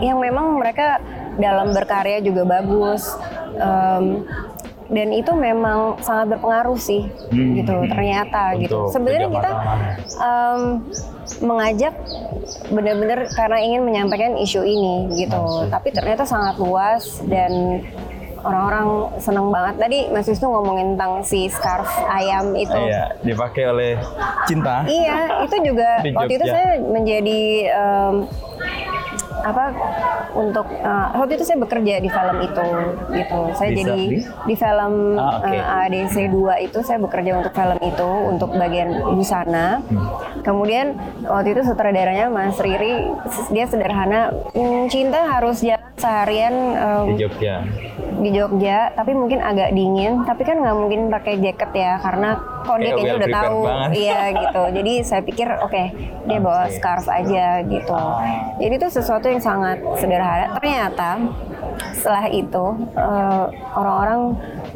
yang 0.00 0.16
memang 0.16 0.56
mereka 0.56 0.96
dalam 1.36 1.70
berkarya 1.70 2.24
juga 2.24 2.48
bagus. 2.48 3.12
Em, 3.52 4.24
dan 4.88 5.08
itu 5.10 5.30
memang 5.30 5.78
sangat 5.98 6.32
berpengaruh 6.32 6.76
sih 6.76 7.04
Hmm. 7.28 7.52
gitu 7.54 7.74
ternyata 7.84 8.56
gitu 8.56 8.78
Untuk 8.82 8.92
sebenarnya 8.92 9.28
kerja 9.28 9.36
kita 9.38 9.50
em, 10.18 10.62
mengajak 11.40 11.94
benar-benar 12.68 13.28
karena 13.30 13.58
ingin 13.58 13.82
menyampaikan 13.82 14.32
isu 14.34 14.60
ini 14.60 14.94
gitu 15.14 15.36
Masuk. 15.36 15.68
tapi 15.68 15.88
ternyata 15.90 16.24
sangat 16.24 16.56
luas 16.56 17.04
dan 17.22 17.84
orang-orang 18.38 18.86
senang 19.18 19.50
banget 19.50 19.74
tadi 19.76 19.98
Mas 20.08 20.24
Wisnu 20.24 20.46
ngomongin 20.48 20.94
tentang 20.94 21.20
si 21.20 21.48
scarf 21.48 21.84
ayam 22.06 22.54
itu 22.54 22.70
Iya, 22.70 23.18
dipakai 23.20 23.66
oleh 23.66 23.92
cinta. 24.46 24.86
Iya, 24.86 25.42
itu 25.42 25.56
juga 25.64 25.90
waktu 26.08 26.32
itu 26.32 26.46
saya 26.46 26.68
menjadi 26.80 27.40
em, 27.68 28.14
apa 29.48 29.64
untuk 30.30 30.66
eh, 30.70 31.06
waktu 31.14 31.32
itu 31.34 31.44
saya 31.44 31.58
bekerja 31.58 31.94
di 31.98 32.08
film 32.08 32.36
itu 32.38 32.68
gitu. 33.12 33.40
Saya 33.54 33.70
Bisa 33.70 33.80
jadi 33.82 33.96
di? 33.98 34.18
di 34.22 34.54
film 34.54 34.94
Ah, 35.16 35.40
oke. 35.40 35.48
eh, 35.48 35.62
ADC 35.82 36.16
2 36.28 36.66
itu 36.66 36.78
saya 36.80 36.98
bekerja 36.98 37.32
untuk 37.34 37.52
film 37.52 37.78
itu 37.80 38.08
untuk 38.28 38.50
bagian 38.52 38.88
busana. 39.10 39.80
Hmm. 39.80 40.37
Kemudian 40.48 40.96
waktu 41.28 41.52
itu 41.52 41.60
sutradaranya 41.60 42.32
Mas 42.32 42.56
Riri 42.56 43.12
dia 43.52 43.68
sederhana, 43.68 44.32
"Hmm, 44.56 44.88
cinta 44.88 45.28
harus 45.28 45.60
jalan 45.60 45.84
seharian 45.98 46.54
em, 46.72 47.06
Di 47.12 47.26
Jogja. 47.26 47.54
di 48.18 48.30
Jogja, 48.32 48.90
tapi 48.94 49.12
mungkin 49.12 49.38
agak 49.38 49.76
dingin. 49.76 50.24
Tapi 50.24 50.42
kan 50.42 50.58
nggak 50.58 50.76
mungkin 50.78 51.00
pakai 51.06 51.38
jaket 51.38 51.70
ya, 51.74 52.00
karena 52.00 52.38
Kayak 52.68 53.00
kayaknya 53.00 53.14
udah 53.16 53.30
tahu, 53.32 53.58
iya 53.96 54.20
gitu. 54.28 54.62
Jadi 54.76 54.92
saya 55.00 55.22
pikir 55.24 55.48
oke 55.58 55.82
dia 56.28 56.38
bawa 56.38 56.68
scarf 56.68 57.08
aja 57.08 57.64
gitu. 57.64 58.00
Jadi 58.60 58.72
itu 58.76 58.88
sesuatu 58.92 59.24
yang 59.24 59.40
sangat 59.40 59.80
sederhana. 59.96 60.52
Ternyata 60.60 61.16
setelah 61.96 62.26
itu 62.28 62.64
eh, 62.92 63.44
orang-orang 63.72 64.20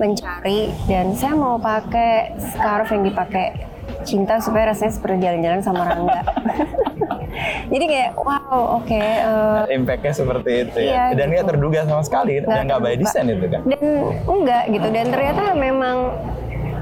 mencari 0.00 0.73
dan 0.88 1.12
saya 1.12 1.35
mau 1.37 1.61
pakai 1.61 2.33
scarf 2.38 2.88
yang 2.97 3.05
dipakai 3.05 3.72
cinta 4.02 4.35
supaya 4.38 4.71
rasanya 4.71 4.92
seperti 4.92 5.16
jalan-jalan 5.21 5.61
sama 5.61 5.82
Rangga. 5.85 6.21
Jadi 7.73 7.85
kayak 7.87 8.11
wow 8.14 8.78
oke. 8.78 8.92
eh, 8.92 9.62
Impactnya 9.73 10.12
seperti 10.12 10.50
itu 10.62 10.78
Iya, 10.82 10.92
ya. 11.11 11.16
Dan 11.16 11.26
nggak 11.28 11.40
gitu. 11.40 11.50
terduga 11.50 11.80
sama 11.85 12.02
sekali. 12.02 12.32
Nggak 12.38 12.50
Dan 12.50 12.64
nggak 12.66 12.80
by 12.80 12.94
design 12.94 13.26
itu 13.28 13.47
kan. 13.49 13.61
dan 13.64 13.82
enggak 14.23 14.62
gitu 14.68 14.88
dan 14.88 15.06
ternyata 15.09 15.42
memang 15.52 15.97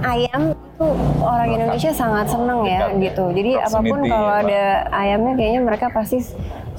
ayam 0.01 0.43
itu 0.51 0.87
orang 1.21 1.49
Indonesia 1.51 1.93
sangat 1.93 2.27
seneng 2.27 2.65
ya 2.65 2.79
Dekat 2.81 2.91
ya. 2.91 3.01
gitu 3.05 3.25
jadi 3.31 3.51
apa 3.61 3.69
pun 3.69 3.85
Proximity, 3.85 4.11
kalau 4.11 4.31
ada 4.33 4.63
ayamnya 4.91 5.33
kayaknya 5.35 5.61
mereka 5.61 5.87
pasti 5.93 6.19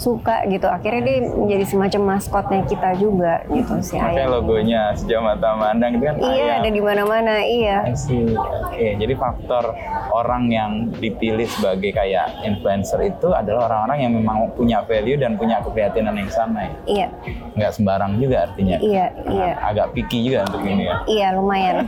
suka 0.02 0.42
gitu 0.50 0.66
akhirnya 0.66 1.02
dia 1.06 1.18
menjadi 1.30 1.66
semacam 1.68 2.02
maskotnya 2.12 2.66
kita 2.66 2.90
juga 2.98 3.46
gitu 3.48 3.78
si 3.80 3.94
Makanya 3.94 4.18
ayam 4.18 4.34
logonya 4.34 4.82
sejauh 4.98 5.22
mata 5.22 5.54
mandang 5.54 5.94
itu 5.94 6.04
kan 6.04 6.16
iya 6.18 6.34
ayam. 6.50 6.58
ada 6.58 6.70
di 6.70 6.82
mana-mana 6.82 7.34
iya 7.40 7.78
I 7.86 7.94
see. 7.94 8.34
Oke, 8.34 8.98
jadi 8.98 9.14
faktor 9.14 9.78
orang 10.10 10.50
yang 10.50 10.72
dipilih 10.92 11.46
sebagai 11.46 11.94
kayak 11.94 12.34
influencer 12.42 12.98
itu 13.04 13.30
adalah 13.30 13.70
orang-orang 13.70 13.98
yang 14.02 14.14
memang 14.16 14.38
punya 14.52 14.82
value 14.82 15.16
dan 15.16 15.38
punya 15.38 15.62
keprihatinan 15.62 16.18
yang 16.18 16.28
sama 16.28 16.66
ya. 16.66 16.74
iya 16.88 17.08
Nggak 17.54 17.72
sembarang 17.72 18.12
juga 18.18 18.50
artinya. 18.50 18.82
iya 18.82 19.06
iya 19.28 19.54
Agak 19.62 19.94
picky 19.94 20.26
juga 20.26 20.50
untuk 20.50 20.66
ini 20.66 20.84
ya. 20.84 20.96
iya 21.06 21.28
lumayan 21.32 21.86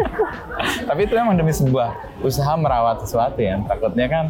Tapi 0.88 1.00
itu 1.00 1.14
memang 1.14 1.36
demi 1.36 1.50
sebuah 1.50 1.88
usaha 2.20 2.52
merawat 2.54 3.00
sesuatu 3.00 3.40
ya. 3.40 3.56
Takutnya 3.64 4.06
kan 4.06 4.24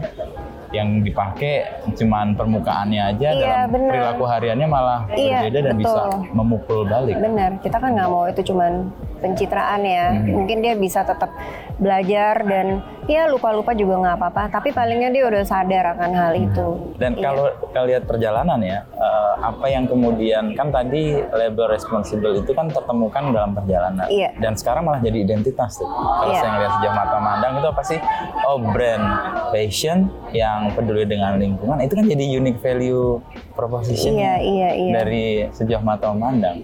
yang 0.71 1.03
dipakai 1.03 1.67
cuman 1.93 2.39
permukaannya 2.39 3.03
aja 3.11 3.29
Iya, 3.29 3.43
dalam 3.43 3.69
benar. 3.75 3.91
perilaku 3.91 4.25
hariannya 4.25 4.69
malah 4.71 5.01
Iya, 5.11 5.39
berbeda 5.43 5.59
dan 5.61 5.75
bisa 5.77 5.91
betul. 5.91 6.11
memukul 6.33 6.81
balik. 6.87 7.15
Benar, 7.19 7.51
kita 7.59 7.77
kan 7.77 7.91
nggak 7.93 8.09
mau 8.09 8.25
itu 8.27 8.43
cuman 8.47 8.73
pencitraan 9.21 9.85
ya. 9.85 10.17
Hmm. 10.17 10.43
Mungkin 10.43 10.65
dia 10.65 10.75
bisa 10.75 11.05
tetap 11.05 11.31
belajar 11.77 12.45
dan 12.45 12.81
ya 13.05 13.25
lupa-lupa 13.25 13.73
juga 13.73 14.01
nggak 14.01 14.17
apa-apa. 14.17 14.43
Tapi 14.51 14.73
palingnya 14.73 15.09
dia 15.09 15.25
udah 15.25 15.43
sadar 15.45 15.97
akan 15.97 16.11
hal 16.13 16.33
itu. 16.35 16.69
Dan 16.97 17.17
Iya. 17.17 17.23
kalau 17.23 17.45
kita 17.63 17.81
lihat 17.87 18.03
perjalanan 18.05 18.61
ya, 18.61 18.79
eh, 18.85 19.33
apa 19.41 19.67
yang 19.67 19.85
kemudian 19.85 20.53
kan 20.53 20.69
tadi 20.69 21.17
label 21.31 21.69
responsible 21.69 22.33
itu 22.35 22.53
kan 22.53 22.69
tertemukan 22.69 23.33
dalam 23.33 23.53
perjalanan. 23.53 24.07
Iya. 24.09 24.37
Dan 24.37 24.57
sekarang 24.57 24.85
malah 24.85 25.01
jadi 25.01 25.25
identitas 25.25 25.77
tuh. 25.77 25.89
Kalau 25.89 26.33
Iya. 26.33 26.41
saya 26.41 26.51
ngeliat 26.53 26.73
sejauh 26.77 26.97
mata 26.97 27.17
mandang 27.17 27.53
itu 27.57 27.69
apa 27.69 27.83
sih? 27.83 27.99
Oh 28.45 28.59
brand 28.61 29.05
fashion 29.51 29.99
yang 30.31 30.73
peduli 30.73 31.05
dengan 31.05 31.37
lingkungan 31.37 31.81
itu 31.81 31.97
kan 31.97 32.05
jadi 32.05 32.25
unique 32.31 32.61
value 32.61 33.19
proposition 33.53 34.15
Iya, 34.15 34.35
iya, 34.41 34.71
iya. 34.75 34.93
dari 34.95 35.25
sejauh 35.51 35.83
mata 35.83 36.13
memandang. 36.13 36.63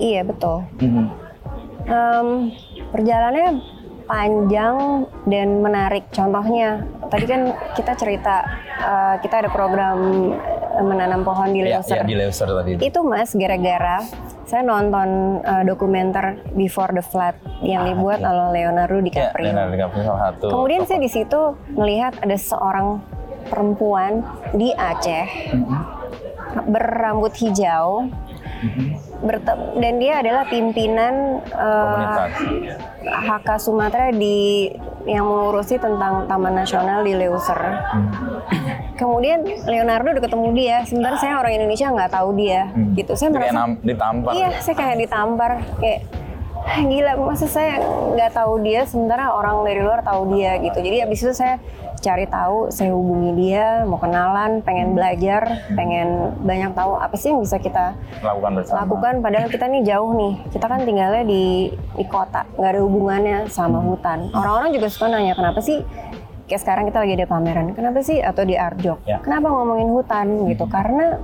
Iya 0.00 0.24
betul. 0.24 0.64
Mhm. 0.80 1.19
Em, 1.90 2.54
perjalanannya 2.88 3.50
panjang 4.06 4.76
dan 5.24 5.48
menarik. 5.58 6.06
Contohnya, 6.10 6.82
tadi 7.06 7.24
kan 7.24 7.40
kita 7.74 7.92
cerita 7.94 8.46
eh, 8.76 9.14
kita 9.18 9.42
ada 9.42 9.50
program 9.50 9.98
eh, 10.70 10.82
menanam 10.82 11.20
pohon 11.20 11.50
di 11.50 11.62
Ya, 11.62 11.78
Leuser. 11.78 11.96
ya, 11.96 12.02
di 12.02 12.14
Leuser 12.14 12.48
tadi. 12.48 12.70
itu. 12.74 12.80
Itu 12.84 13.00
mas 13.02 13.30
gara-gara 13.32 14.02
saya 14.44 14.62
nonton 14.62 15.08
eh, 15.40 15.62
dokumenter 15.62 16.42
Before 16.52 16.90
the 16.90 17.02
Flood 17.02 17.34
yang 17.60 17.84
Ah, 17.84 17.88
dibuat 17.88 18.18
oke. 18.18 18.26
oleh 18.26 18.46
Leonardo 18.52 18.96
Ya, 18.96 19.02
DiCaprio. 19.04 19.44
Leonardo 19.46 19.72
DiCaprio 19.72 20.02
salah 20.04 20.22
satu. 20.28 20.46
Kemudian 20.48 20.80
tokoh. 20.80 20.88
saya 20.88 21.00
di 21.00 21.10
situ 21.10 21.40
melihat 21.72 22.12
ada 22.16 22.36
seorang 22.36 22.86
perempuan 23.46 24.22
di 24.52 24.70
Aceh 24.70 25.26
berambut 26.64 27.30
hijau 27.36 28.10
bertem- 29.20 29.76
dan 29.76 29.92
dia 29.96 30.18
adalah 30.18 30.44
pimpinan 30.44 31.14
eh, 31.42 31.84
komunitas. 31.84 32.30
HK 33.00 33.48
Sumatera 33.58 34.06
di 34.10 34.68
yang 35.02 35.24
mengurusi 35.24 35.76
tentang 35.76 36.24
Taman 36.24 36.54
Nasional 36.54 37.00
di 37.00 37.12
Leuser. 37.12 37.60
Kemudian 38.94 39.40
Leonardo 39.64 40.12
udah 40.12 40.22
ketemu 40.22 40.48
dia, 40.52 40.76
sebentar 40.84 41.16
saya 41.16 41.40
orang 41.40 41.52
Indonesia 41.54 41.88
nggak 41.88 42.12
tahu 42.12 42.28
dia, 42.34 42.68
Hmm. 42.68 42.92
gitu. 42.92 43.12
Saya 43.14 43.28
kayak 43.30 43.48
merasa, 43.48 43.80
ditampar. 43.82 44.32
iya, 44.34 44.48
saya 44.58 44.76
kayak 44.76 44.96
ditampar, 44.98 45.50
kayak 45.78 46.00
"Ah, 46.04 46.29
gila, 46.90 47.12
masa 47.18 47.46
saya 47.46 47.78
nggak 48.12 48.32
tahu 48.32 48.60
dia, 48.60 48.84
sementara 48.84 49.30
orang 49.30 49.62
dari 49.62 49.80
luar 49.80 50.00
tahu 50.00 50.32
dia, 50.32 50.56
gitu. 50.58 50.76
Jadi 50.76 50.96
abis 51.00 51.18
itu 51.20 51.32
saya 51.32 51.58
cari 51.96 52.24
tahu, 52.24 52.68
saya 52.68 52.90
hubungi 52.90 53.36
dia, 53.36 53.84
mau 53.84 53.96
kenalan, 53.96 54.60
pengen 54.60 54.92
belajar, 54.92 55.68
pengen 55.70 56.32
banyak 56.40 56.72
tahu 56.72 56.96
apa 56.96 57.12
sih 57.12 57.28
yang 57.28 57.40
bisa 57.40 57.56
kita 57.56 57.92
Lakukan 58.20 58.50
bersama. 58.56 58.76
lakukan. 58.80 59.14
Padahal 59.20 59.46
kita 59.46 59.68
nih 59.68 59.82
jauh 59.84 60.12
nih 60.14 60.32
kita 60.48 60.64
kan 60.64 60.80
tinggalnya 60.80 61.22
di 61.22 61.68
di 61.68 62.04
kota 62.06 62.48
nggak 62.56 62.70
ada 62.70 62.80
hubungannya 62.80 63.38
sama 63.48 63.78
hutan. 63.78 64.32
Orang-orang 64.32 64.72
juga 64.72 64.88
suka 64.88 65.12
nanya 65.12 65.36
kenapa 65.36 65.60
sih 65.60 65.84
kayak 66.48 66.60
sekarang 66.60 66.84
kita 66.88 66.98
lagi 66.98 67.12
ada 67.14 67.28
pameran? 67.28 67.66
Kenapa 67.70 68.00
sih? 68.00 68.16
Atau 68.18 68.42
di 68.42 68.56
Arjok 68.56 69.04
Ya. 69.04 69.20
kenapa 69.20 69.52
ngomongin 69.52 69.92
hutan? 69.92 70.26
Gitu. 70.48 70.64
Karena 70.66 71.20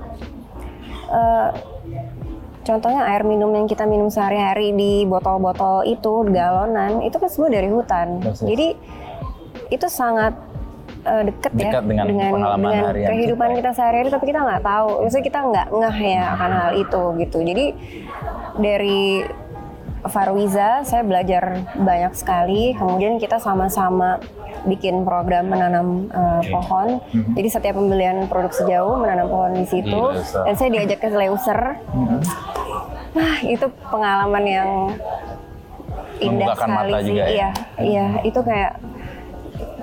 eh, 1.09 1.49
contohnya 2.67 3.07
air 3.07 3.23
minum 3.23 3.55
yang 3.55 3.71
kita 3.71 3.87
minum 3.87 4.11
sehari-hari 4.11 4.75
di 4.75 5.07
botol-botol 5.07 5.87
itu 5.87 6.27
galonan 6.35 7.01
itu 7.07 7.17
kan 7.17 7.31
semua 7.31 7.49
dari 7.55 7.71
hutan. 7.71 8.19
Persis. 8.19 8.43
jadi 8.43 8.75
itu 9.71 9.87
sangat 9.87 10.35
eh, 11.07 11.23
deket, 11.31 11.53
ya 11.55 11.71
Dekat 11.71 11.85
dengan 11.87 12.07
pengalaman 12.11 12.71
dengan 12.71 12.87
harian 12.91 13.09
kehidupan 13.15 13.49
kita. 13.55 13.59
kita 13.63 13.71
sehari-hari 13.79 14.09
tapi 14.11 14.25
kita 14.27 14.41
nggak 14.43 14.63
tahu. 14.67 14.89
Maksudnya 15.07 15.27
kita 15.31 15.41
nggak 15.47 15.67
ngeh 15.71 15.99
ya 16.03 16.25
akan 16.35 16.51
hal 16.51 16.71
itu 16.75 17.03
gitu. 17.23 17.39
Jadi 17.47 17.67
dari 18.59 19.03
Farwiza 20.07 20.87
saya 20.87 21.03
belajar 21.03 21.67
banyak 21.75 22.13
sekali. 22.15 22.75
Kemudian 22.79 23.19
kita 23.19 23.43
sama-sama 23.43 24.23
bikin 24.67 25.07
program 25.07 25.51
menanam 25.51 26.11
uh, 26.11 26.43
pohon. 26.47 26.99
Jadi 27.13 27.49
setiap 27.49 27.79
pembelian 27.79 28.27
produk 28.27 28.53
sejauh 28.55 28.95
menanam 28.99 29.31
pohon 29.31 29.53
di 29.55 29.67
situ. 29.67 29.95
Leuser. 29.95 30.43
dan 30.47 30.55
saya 30.59 30.71
diajak 30.75 30.99
ke 31.03 31.09
Leuser 31.11 31.61
Wah, 33.17 33.39
itu 33.43 33.67
pengalaman 33.89 34.45
yang 34.45 34.71
indah 36.17 36.49
Membukakan 36.49 36.69
sekali 36.69 36.91
mata 36.93 36.99
sih. 37.01 37.07
juga 37.09 37.23
ya? 37.23 37.29
Iya, 37.33 37.49
iya, 37.79 38.07
itu 38.23 38.41
kayak 38.41 38.73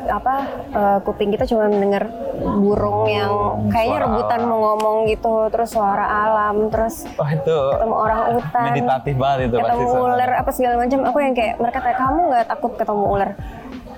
apa 0.04 0.36
eh, 0.70 0.98
kuping 1.02 1.32
kita 1.32 1.48
cuma 1.48 1.64
mendengar 1.66 2.12
burung 2.60 3.08
yang 3.08 3.32
kayaknya 3.72 3.88
suara 3.96 4.06
rebutan 4.06 4.36
alam. 4.38 4.50
mau 4.52 4.60
ngomong 4.68 4.96
gitu, 5.08 5.34
terus 5.48 5.70
suara 5.72 6.06
alam, 6.06 6.68
terus 6.68 7.08
Wah 7.16 7.32
itu 7.32 7.56
ketemu 7.56 7.96
orang 7.96 8.20
hutan, 8.36 8.64
meditatif 8.68 9.16
banget 9.16 9.40
itu 9.40 9.56
pasti. 9.56 9.64
ketemu 9.64 9.88
suasana. 9.88 10.04
ular 10.12 10.32
apa 10.36 10.52
segala 10.52 10.76
macam. 10.78 11.00
Aku 11.08 11.18
yang 11.18 11.34
kayak 11.34 11.54
mereka 11.56 11.80
kayak 11.80 11.98
kamu 11.98 12.20
nggak 12.30 12.46
takut 12.46 12.72
ketemu 12.76 13.04
ular? 13.08 13.32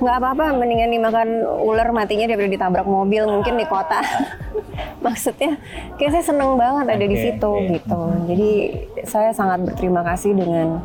Nggak 0.02 0.16
apa-apa, 0.22 0.46
mendingan 0.60 0.92
dimakan 0.92 1.28
ular 1.64 1.90
matinya 1.96 2.28
daripada 2.28 2.50
ditabrak 2.52 2.88
mobil 2.88 3.24
mungkin 3.28 3.56
di 3.56 3.66
kota. 3.68 4.00
Maksudnya, 5.06 5.56
kayak 5.96 6.12
saya 6.20 6.26
seneng 6.36 6.58
banget 6.58 6.86
ada 6.92 7.06
di 7.06 7.16
Oke, 7.16 7.24
situ 7.24 7.52
oke. 7.52 7.70
gitu. 7.80 8.02
Jadi 8.28 8.52
saya 9.06 9.30
sangat 9.32 9.64
berterima 9.64 10.02
kasih 10.02 10.34
dengan 10.34 10.82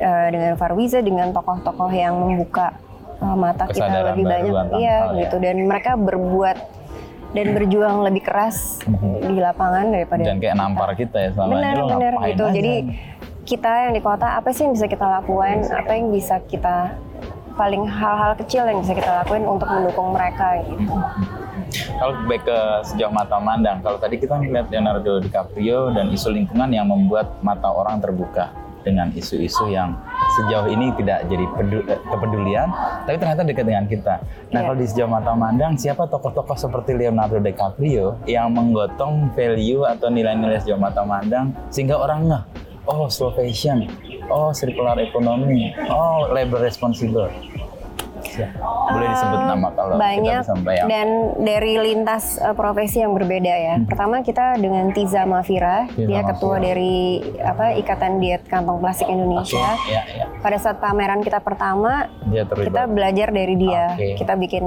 eh, 0.00 0.28
dengan 0.32 0.52
Farwiza, 0.56 1.04
dengan 1.04 1.30
tokoh-tokoh 1.30 1.90
yang 1.92 2.16
membuka 2.16 2.74
eh, 3.20 3.36
mata 3.36 3.68
kita 3.68 4.14
lebih 4.14 4.24
banyak, 4.24 4.54
iya 4.80 5.12
ya. 5.12 5.26
gitu. 5.26 5.36
Dan 5.38 5.68
mereka 5.68 5.94
berbuat 5.94 6.80
dan 7.30 7.46
berjuang 7.54 8.02
lebih 8.02 8.26
keras 8.26 8.82
di 9.22 9.38
lapangan 9.38 9.94
daripada. 9.94 10.22
Dan 10.26 10.42
kayak 10.42 10.56
nampar 10.58 10.98
kita 10.98 11.18
ya 11.18 11.30
selama 11.30 11.52
benar 11.54 11.74
ini 11.78 11.86
benar 11.86 12.14
gitu 12.26 12.44
aja? 12.44 12.54
jadi 12.58 12.74
kita 13.46 13.72
yang 13.86 13.92
di 13.94 14.02
kota 14.02 14.26
apa 14.38 14.48
sih 14.50 14.62
yang 14.66 14.74
bisa 14.74 14.86
kita 14.86 15.06
lakukan 15.06 15.56
apa 15.70 15.90
yang 15.94 16.06
bisa 16.10 16.38
kita 16.44 16.94
paling 17.60 17.84
hal-hal 17.84 18.32
kecil 18.40 18.64
yang 18.64 18.80
bisa 18.80 18.96
kita 18.96 19.20
lakuin 19.20 19.44
untuk 19.44 19.68
mendukung 19.68 20.16
mereka 20.16 20.64
gitu 20.64 20.96
Kalau 21.70 22.16
baik 22.26 22.42
ke 22.48 22.58
sejauh 22.88 23.12
mata 23.12 23.36
mandang, 23.36 23.84
kalau 23.84 24.00
tadi 24.00 24.16
kita 24.16 24.40
melihat 24.40 24.72
Leonardo 24.72 25.20
DiCaprio 25.20 25.92
dan 25.92 26.08
isu 26.10 26.32
lingkungan 26.32 26.72
yang 26.72 26.88
membuat 26.88 27.38
mata 27.44 27.68
orang 27.68 28.00
terbuka 28.00 28.50
dengan 28.80 29.12
isu-isu 29.12 29.68
yang 29.68 29.92
sejauh 30.40 30.66
ini 30.72 30.88
tidak 30.96 31.28
jadi 31.28 31.44
eh, 31.44 32.00
kepedulian, 32.00 32.68
tapi 33.04 33.16
ternyata 33.20 33.44
dekat 33.44 33.64
dengan 33.68 33.84
kita. 33.86 34.14
Nah, 34.50 34.60
Iya. 34.60 34.66
kalau 34.66 34.76
di 34.80 34.86
sejauh 34.88 35.10
mata 35.12 35.32
mandang, 35.36 35.76
siapa 35.76 36.08
tokoh-tokoh 36.08 36.56
seperti 36.56 36.96
Leonardo 36.96 37.38
DiCaprio 37.38 38.18
yang 38.24 38.50
menggotong 38.56 39.36
value 39.36 39.84
atau 39.84 40.08
nilai-nilai 40.08 40.64
sejauh 40.64 40.80
mata 40.80 41.04
mandang 41.04 41.52
sehingga 41.68 42.00
orang 42.00 42.32
ngeh, 42.32 42.42
oh 42.88 43.06
slow 43.06 43.30
fashion, 43.36 43.84
oh 44.30 44.50
circular 44.50 44.96
economy, 44.96 45.70
oh 45.86 46.30
labor 46.30 46.60
responsible. 46.60 47.28
Ya, 48.30 48.46
Boleh 48.86 49.10
disebut 49.10 49.42
nama 49.42 49.68
kalau 49.72 49.96
banyak 49.96 50.44
kita 50.44 50.54
bisa 50.54 50.84
dan 50.86 51.08
dari 51.40 51.74
lintas 51.76 52.38
uh, 52.38 52.52
profesi 52.52 53.00
yang 53.00 53.10
berbeda 53.10 53.50
ya. 53.50 53.74
Pertama 53.82 54.20
kita 54.20 54.54
dengan 54.54 54.92
Tiza 54.92 55.24
Mafira, 55.24 55.88
Hmm. 55.88 55.96
Tiza 55.96 56.06
dia 56.06 56.20
ketua 56.22 56.54
Mafira. 56.54 56.66
dari 56.68 56.96
apa 57.42 57.64
Ikatan 57.74 58.12
Diet 58.18 58.46
Kantong 58.46 58.78
Plastik 58.78 59.08
Indonesia. 59.08 59.74
Ya, 59.84 60.02
ya. 60.06 60.24
Pada 60.38 60.56
saat 60.56 60.78
pameran 60.78 61.20
kita 61.20 61.40
pertama, 61.40 62.06
Dia 62.28 62.44
terlibat. 62.44 62.66
kita 62.70 62.82
belajar 62.86 63.28
dari 63.30 63.54
dia. 63.56 63.84
Oke. 63.90 64.14
Kita 64.14 64.32
bikin 64.36 64.64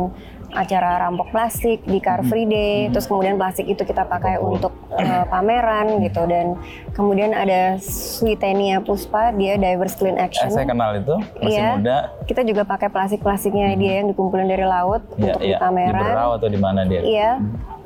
acara 0.54 0.98
rampok 1.00 1.30
plastik 1.30 1.82
di 1.84 1.98
Car 1.98 2.22
Free 2.24 2.46
Day, 2.46 2.88
terus 2.88 3.04
kemudian 3.04 3.36
plastik 3.36 3.66
itu 3.66 3.82
kita 3.82 4.04
pakai 4.04 4.38
Betul. 4.38 4.50
untuk 4.52 4.74
uh, 4.92 5.26
pameran 5.26 6.00
gitu 6.00 6.24
dan 6.24 6.56
kemudian 6.92 7.32
ada 7.32 7.76
Sweetenia 7.78 8.80
Puspa, 8.80 9.30
dia 9.32 9.56
Divers 9.56 9.94
Clean 9.94 10.14
Eh, 10.14 10.24
Action. 10.24 10.48
saya 10.48 10.66
kenal 10.66 10.94
itu 10.96 11.16
masih 11.38 11.52
Iya. 11.54 11.70
muda. 11.74 11.98
Kita 12.24 12.42
juga 12.42 12.62
pakai 12.64 12.88
plastik-plastiknya 12.88 13.74
dia 13.74 13.94
yang 14.00 14.08
dikumpulin 14.08 14.46
dari 14.46 14.64
laut 14.64 15.02
Iya, 15.12 15.34
untuk 15.34 15.42
iya. 15.42 15.48
di 15.48 15.54
Di 15.54 15.62
pameran. 15.62 16.06
Berau 16.08 16.32
atau 16.34 16.48
di 16.48 16.60
mana 16.60 16.82
dia? 16.84 17.02
Iya. 17.02 17.32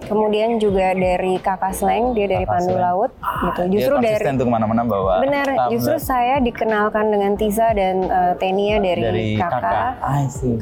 Kemudian 0.08 0.58
juga 0.58 0.96
dari 0.96 1.36
Kakak 1.38 1.74
Sleng, 1.76 2.16
dia 2.16 2.28
dari 2.28 2.48
Kakak 2.48 2.54
Pandu 2.58 2.74
Sleng. 2.74 2.86
Laut 2.88 3.12
gitu. 3.18 3.62
Dia 3.68 3.74
Justru 3.76 3.96
dari 4.00 4.06
konsisten 4.08 4.34
untuk 4.40 4.48
ke 4.48 4.54
mana-mana 4.56 4.82
bawa. 4.88 5.14
Benar, 5.22 5.46
justru 5.70 5.96
saya 6.00 6.36
dikenalkan 6.40 7.06
dengan 7.12 7.32
Tiza 7.36 7.68
dan 7.76 7.96
eh, 8.08 8.34
Tenia 8.40 8.80
dari, 8.80 9.02
dari 9.04 9.26
kakak. 9.36 9.62
kakak. 9.62 9.92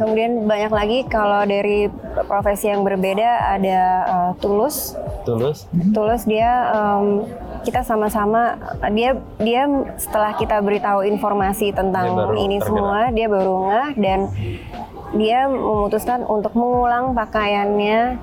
Kemudian 0.02 0.32
banyak 0.44 0.72
lagi 0.74 1.00
kalau 1.06 1.42
dari 1.46 1.88
profesi 2.26 2.68
yang 2.68 2.82
berbeda 2.82 3.56
ada 3.56 3.80
eh, 4.04 4.32
Tulus. 4.42 4.98
Tulus. 5.26 5.66
Tulus 5.94 6.22
dia 6.26 6.70
em, 6.70 7.26
kita 7.66 7.82
sama-sama 7.82 8.62
dia 8.94 9.18
dia 9.42 9.66
setelah 9.98 10.38
kita 10.38 10.62
beritahu 10.62 11.02
informasi 11.02 11.74
tentang 11.74 12.14
Dia 12.14 12.38
ini 12.38 12.62
tergerak. 12.62 12.68
semua 12.70 13.00
dia 13.10 13.26
baru 13.26 13.56
ngeh 13.66 13.90
dan 13.98 14.20
dia 15.12 15.46
memutuskan 15.46 16.26
untuk 16.26 16.52
mengulang 16.54 17.14
pakaiannya 17.14 18.18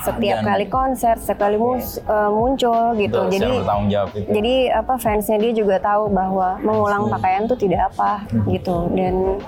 setiap 0.00 0.38
Dan- 0.38 0.46
kali 0.46 0.66
konser, 0.66 1.14
setiap 1.16 1.42
kali 1.42 1.56
mus- 1.56 1.98
eh, 1.98 2.30
muncul 2.30 2.94
gitu. 2.94 3.20
Betul, 3.20 3.34
Jadi 3.34 3.50
jawab 3.88 4.08
itu. 4.12 4.28
jadi 4.30 4.54
apa 4.76 4.94
fansnya 4.96 5.36
dia 5.38 5.52
juga 5.52 5.76
tahu 5.78 6.06
bahwa 6.08 6.60
mengulang 6.60 7.10
pakaian 7.10 7.44
tuh 7.44 7.56
tidak 7.56 7.90
apa 7.90 8.22
gitu 8.46 8.86
dan 8.92 9.42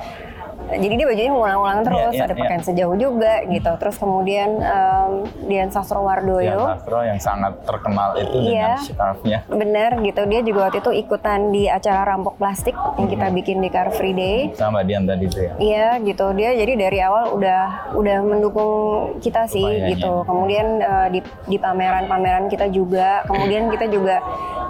jadi 0.78 0.94
dia 0.94 1.06
bajunya 1.06 1.32
mengulang-ulang 1.32 1.80
terus 1.82 2.14
iya, 2.14 2.24
ada 2.26 2.34
iya. 2.34 2.40
pakaian 2.42 2.62
sejauh 2.62 2.96
juga 2.96 3.32
gitu 3.46 3.70
terus 3.80 3.96
kemudian 3.98 4.50
em, 4.60 5.12
Dian 5.50 5.70
Sastro 5.70 6.00
Dian 6.00 6.06
Wardoyo 6.06 6.60
Sastro 6.78 6.98
yang 7.02 7.18
sangat 7.18 7.52
terkenal 7.66 8.14
itu 8.16 8.36
Iya. 8.40 8.78
dengan 8.78 8.86
scarfnya. 8.86 9.38
bener 9.50 9.90
gitu 10.04 10.22
dia 10.28 10.40
juga 10.46 10.60
waktu 10.70 10.78
itu 10.80 10.92
ikutan 11.02 11.40
di 11.50 11.66
acara 11.66 12.14
rampok 12.14 12.38
plastik 12.38 12.76
yang 12.98 13.08
kita 13.10 13.26
bikin 13.32 13.58
di 13.58 13.68
Car 13.68 13.90
Free 13.90 14.14
Day 14.14 14.38
Sama 14.54 14.86
Dian 14.86 15.04
tadi 15.04 15.26
tuh 15.26 15.42
ya. 15.42 15.52
Iya 15.58 15.88
gitu 16.02 16.26
dia 16.36 16.50
jadi 16.54 16.72
dari 16.76 16.98
awal 17.02 17.34
udah 17.34 17.94
udah 17.96 18.18
mendukung 18.22 18.72
kita 19.18 19.46
sih 19.46 19.64
gitu. 19.90 20.22
Kemudian 20.24 20.66
eh, 20.80 21.08
di 21.12 21.20
di 21.46 21.56
pameran-pameran 21.58 22.46
kita 22.48 22.68
juga. 22.70 23.22
Kemudian 23.26 23.68
kita 23.70 23.86
juga 23.88 24.22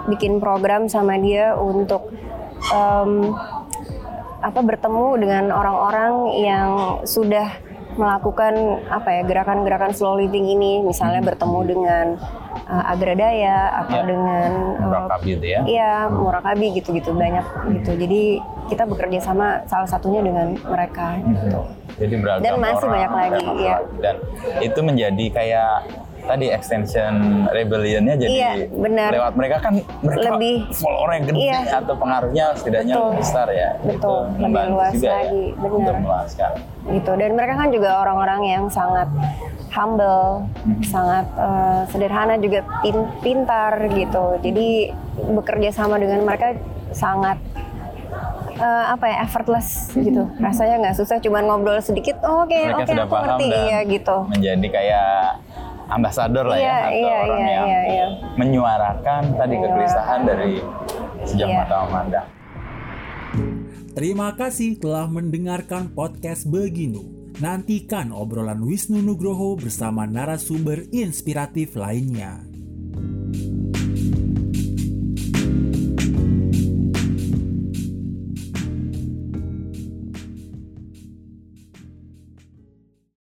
bikin 0.07 0.41
program 0.41 0.89
sama 0.89 1.17
dia 1.17 1.53
untuk 1.53 2.09
em, 2.69 3.33
apa 4.41 4.59
bertemu 4.59 5.05
dengan 5.17 5.43
orang-orang 5.49 6.13
yang 6.35 6.69
sudah 7.05 7.47
melakukan 7.91 8.55
apa 8.87 9.09
ya 9.11 9.21
gerakan-gerakan 9.21 9.91
slow 9.91 10.15
living 10.15 10.47
ini 10.47 10.79
misalnya 10.81 11.19
bertemu 11.21 11.59
dengan 11.67 12.05
eh, 12.71 12.83
agradaya 12.87 13.83
atau 13.83 13.99
Ya. 13.99 14.07
dengan 14.07 14.49
eh, 14.71 14.81
Murakabi 14.81 15.29
itu 15.35 15.45
ya. 15.45 15.59
Iya, 15.67 15.93
murakabi 16.07 16.65
gitu-gitu 16.73 17.11
banyak 17.11 17.45
gitu. 17.77 17.91
Jadi 17.99 18.21
kita 18.71 18.87
bekerja 18.87 19.19
sama 19.19 19.67
salah 19.67 19.85
satunya 19.85 20.23
dengan 20.23 20.55
mereka 20.57 21.19
gitu. 21.19 21.59
Jadi 21.99 22.13
beragam 22.17 22.41
Dan 22.41 22.53
masih 22.57 22.87
orang, 22.87 22.93
banyak 22.95 23.11
lagi, 23.11 23.43
lagi. 23.43 23.65
Dan 23.99 24.15
itu 24.63 24.79
menjadi 24.79 25.25
kayak 25.29 25.73
tadi 26.23 26.45
extension 26.47 27.13
rebellionnya 27.47 28.15
jadi 28.15 28.31
Iya, 28.31 28.51
benar. 28.69 29.09
lewat 29.11 29.33
mereka 29.33 29.57
kan 29.59 29.73
mereka 29.99 30.29
Lebih- 30.31 30.69
followernya 30.71 31.21
gede 31.25 31.39
iya. 31.39 31.59
atau 31.73 31.93
pengaruhnya 31.93 32.45
setidaknya 32.53 32.93
Betul. 32.93 33.05
lebih 33.07 33.19
besar 33.19 33.47
ya 33.49 33.69
Betul, 33.79 34.21
itu 34.31 34.41
lebih 34.41 34.63
luas 34.69 34.91
juga 34.91 35.09
lagi, 35.11 35.43
ya 35.43 35.55
benar. 35.55 35.75
untuk 35.77 35.95
meluaskan 35.99 36.51
gitu 36.83 37.11
dan 37.13 37.29
mereka 37.31 37.53
kan 37.55 37.69
juga 37.69 37.89
orang-orang 37.99 38.41
yang 38.43 38.63
sangat 38.67 39.07
humble 39.69 40.43
sangat 40.83 41.25
eh, 41.33 41.81
sederhana 41.87 42.35
juga 42.35 42.59
pin- 42.81 43.11
pintar 43.19 43.73
gitu 43.89 44.25
jadi 44.39 44.67
bekerja 45.31 45.69
sama 45.71 45.95
dengan 45.95 46.21
mereka 46.21 46.57
sangat 46.91 47.39
eh, 48.53 48.85
apa 48.87 49.05
ya 49.05 49.17
effortless 49.23 49.67
gitu 49.95 50.27
rasanya 50.37 50.75
nggak 50.81 50.95
susah 50.97 51.17
cuman 51.17 51.43
ngobrol 51.45 51.79
sedikit 51.79 52.19
oh, 52.21 52.43
oke 52.43 52.51
mereka 52.51 52.77
oke 52.77 52.89
sudah 52.89 53.05
aku 53.05 53.15
ngerti 53.17 53.45
iya 53.47 53.79
gitu 53.83 54.17
menjadi 54.27 54.67
kayak 54.69 55.21
ambasador 55.91 56.47
lah 56.47 56.57
Iya, 56.57 56.65
ya 56.65 56.77
atau 56.79 56.95
iya, 56.95 57.15
orang 57.21 57.41
iya, 57.43 57.51
yang 57.51 57.67
iya, 57.67 57.81
iya. 57.83 58.07
menyuarakan 58.39 59.21
tadi 59.35 59.55
kegelisahan 59.59 60.19
dari 60.23 60.53
sejak 61.27 61.47
Iya. 61.51 61.57
mata 61.61 61.75
memandang. 61.85 62.27
Terima 63.91 64.31
kasih 64.39 64.79
telah 64.79 65.03
mendengarkan 65.11 65.91
podcast 65.91 66.47
Beginu. 66.47 67.03
Nantikan 67.43 68.15
obrolan 68.15 68.63
Wisnu 68.63 69.03
Nugroho 69.03 69.59
bersama 69.59 70.07
narasumber 70.07 70.87
inspiratif 70.95 71.75
lainnya. 71.75 72.50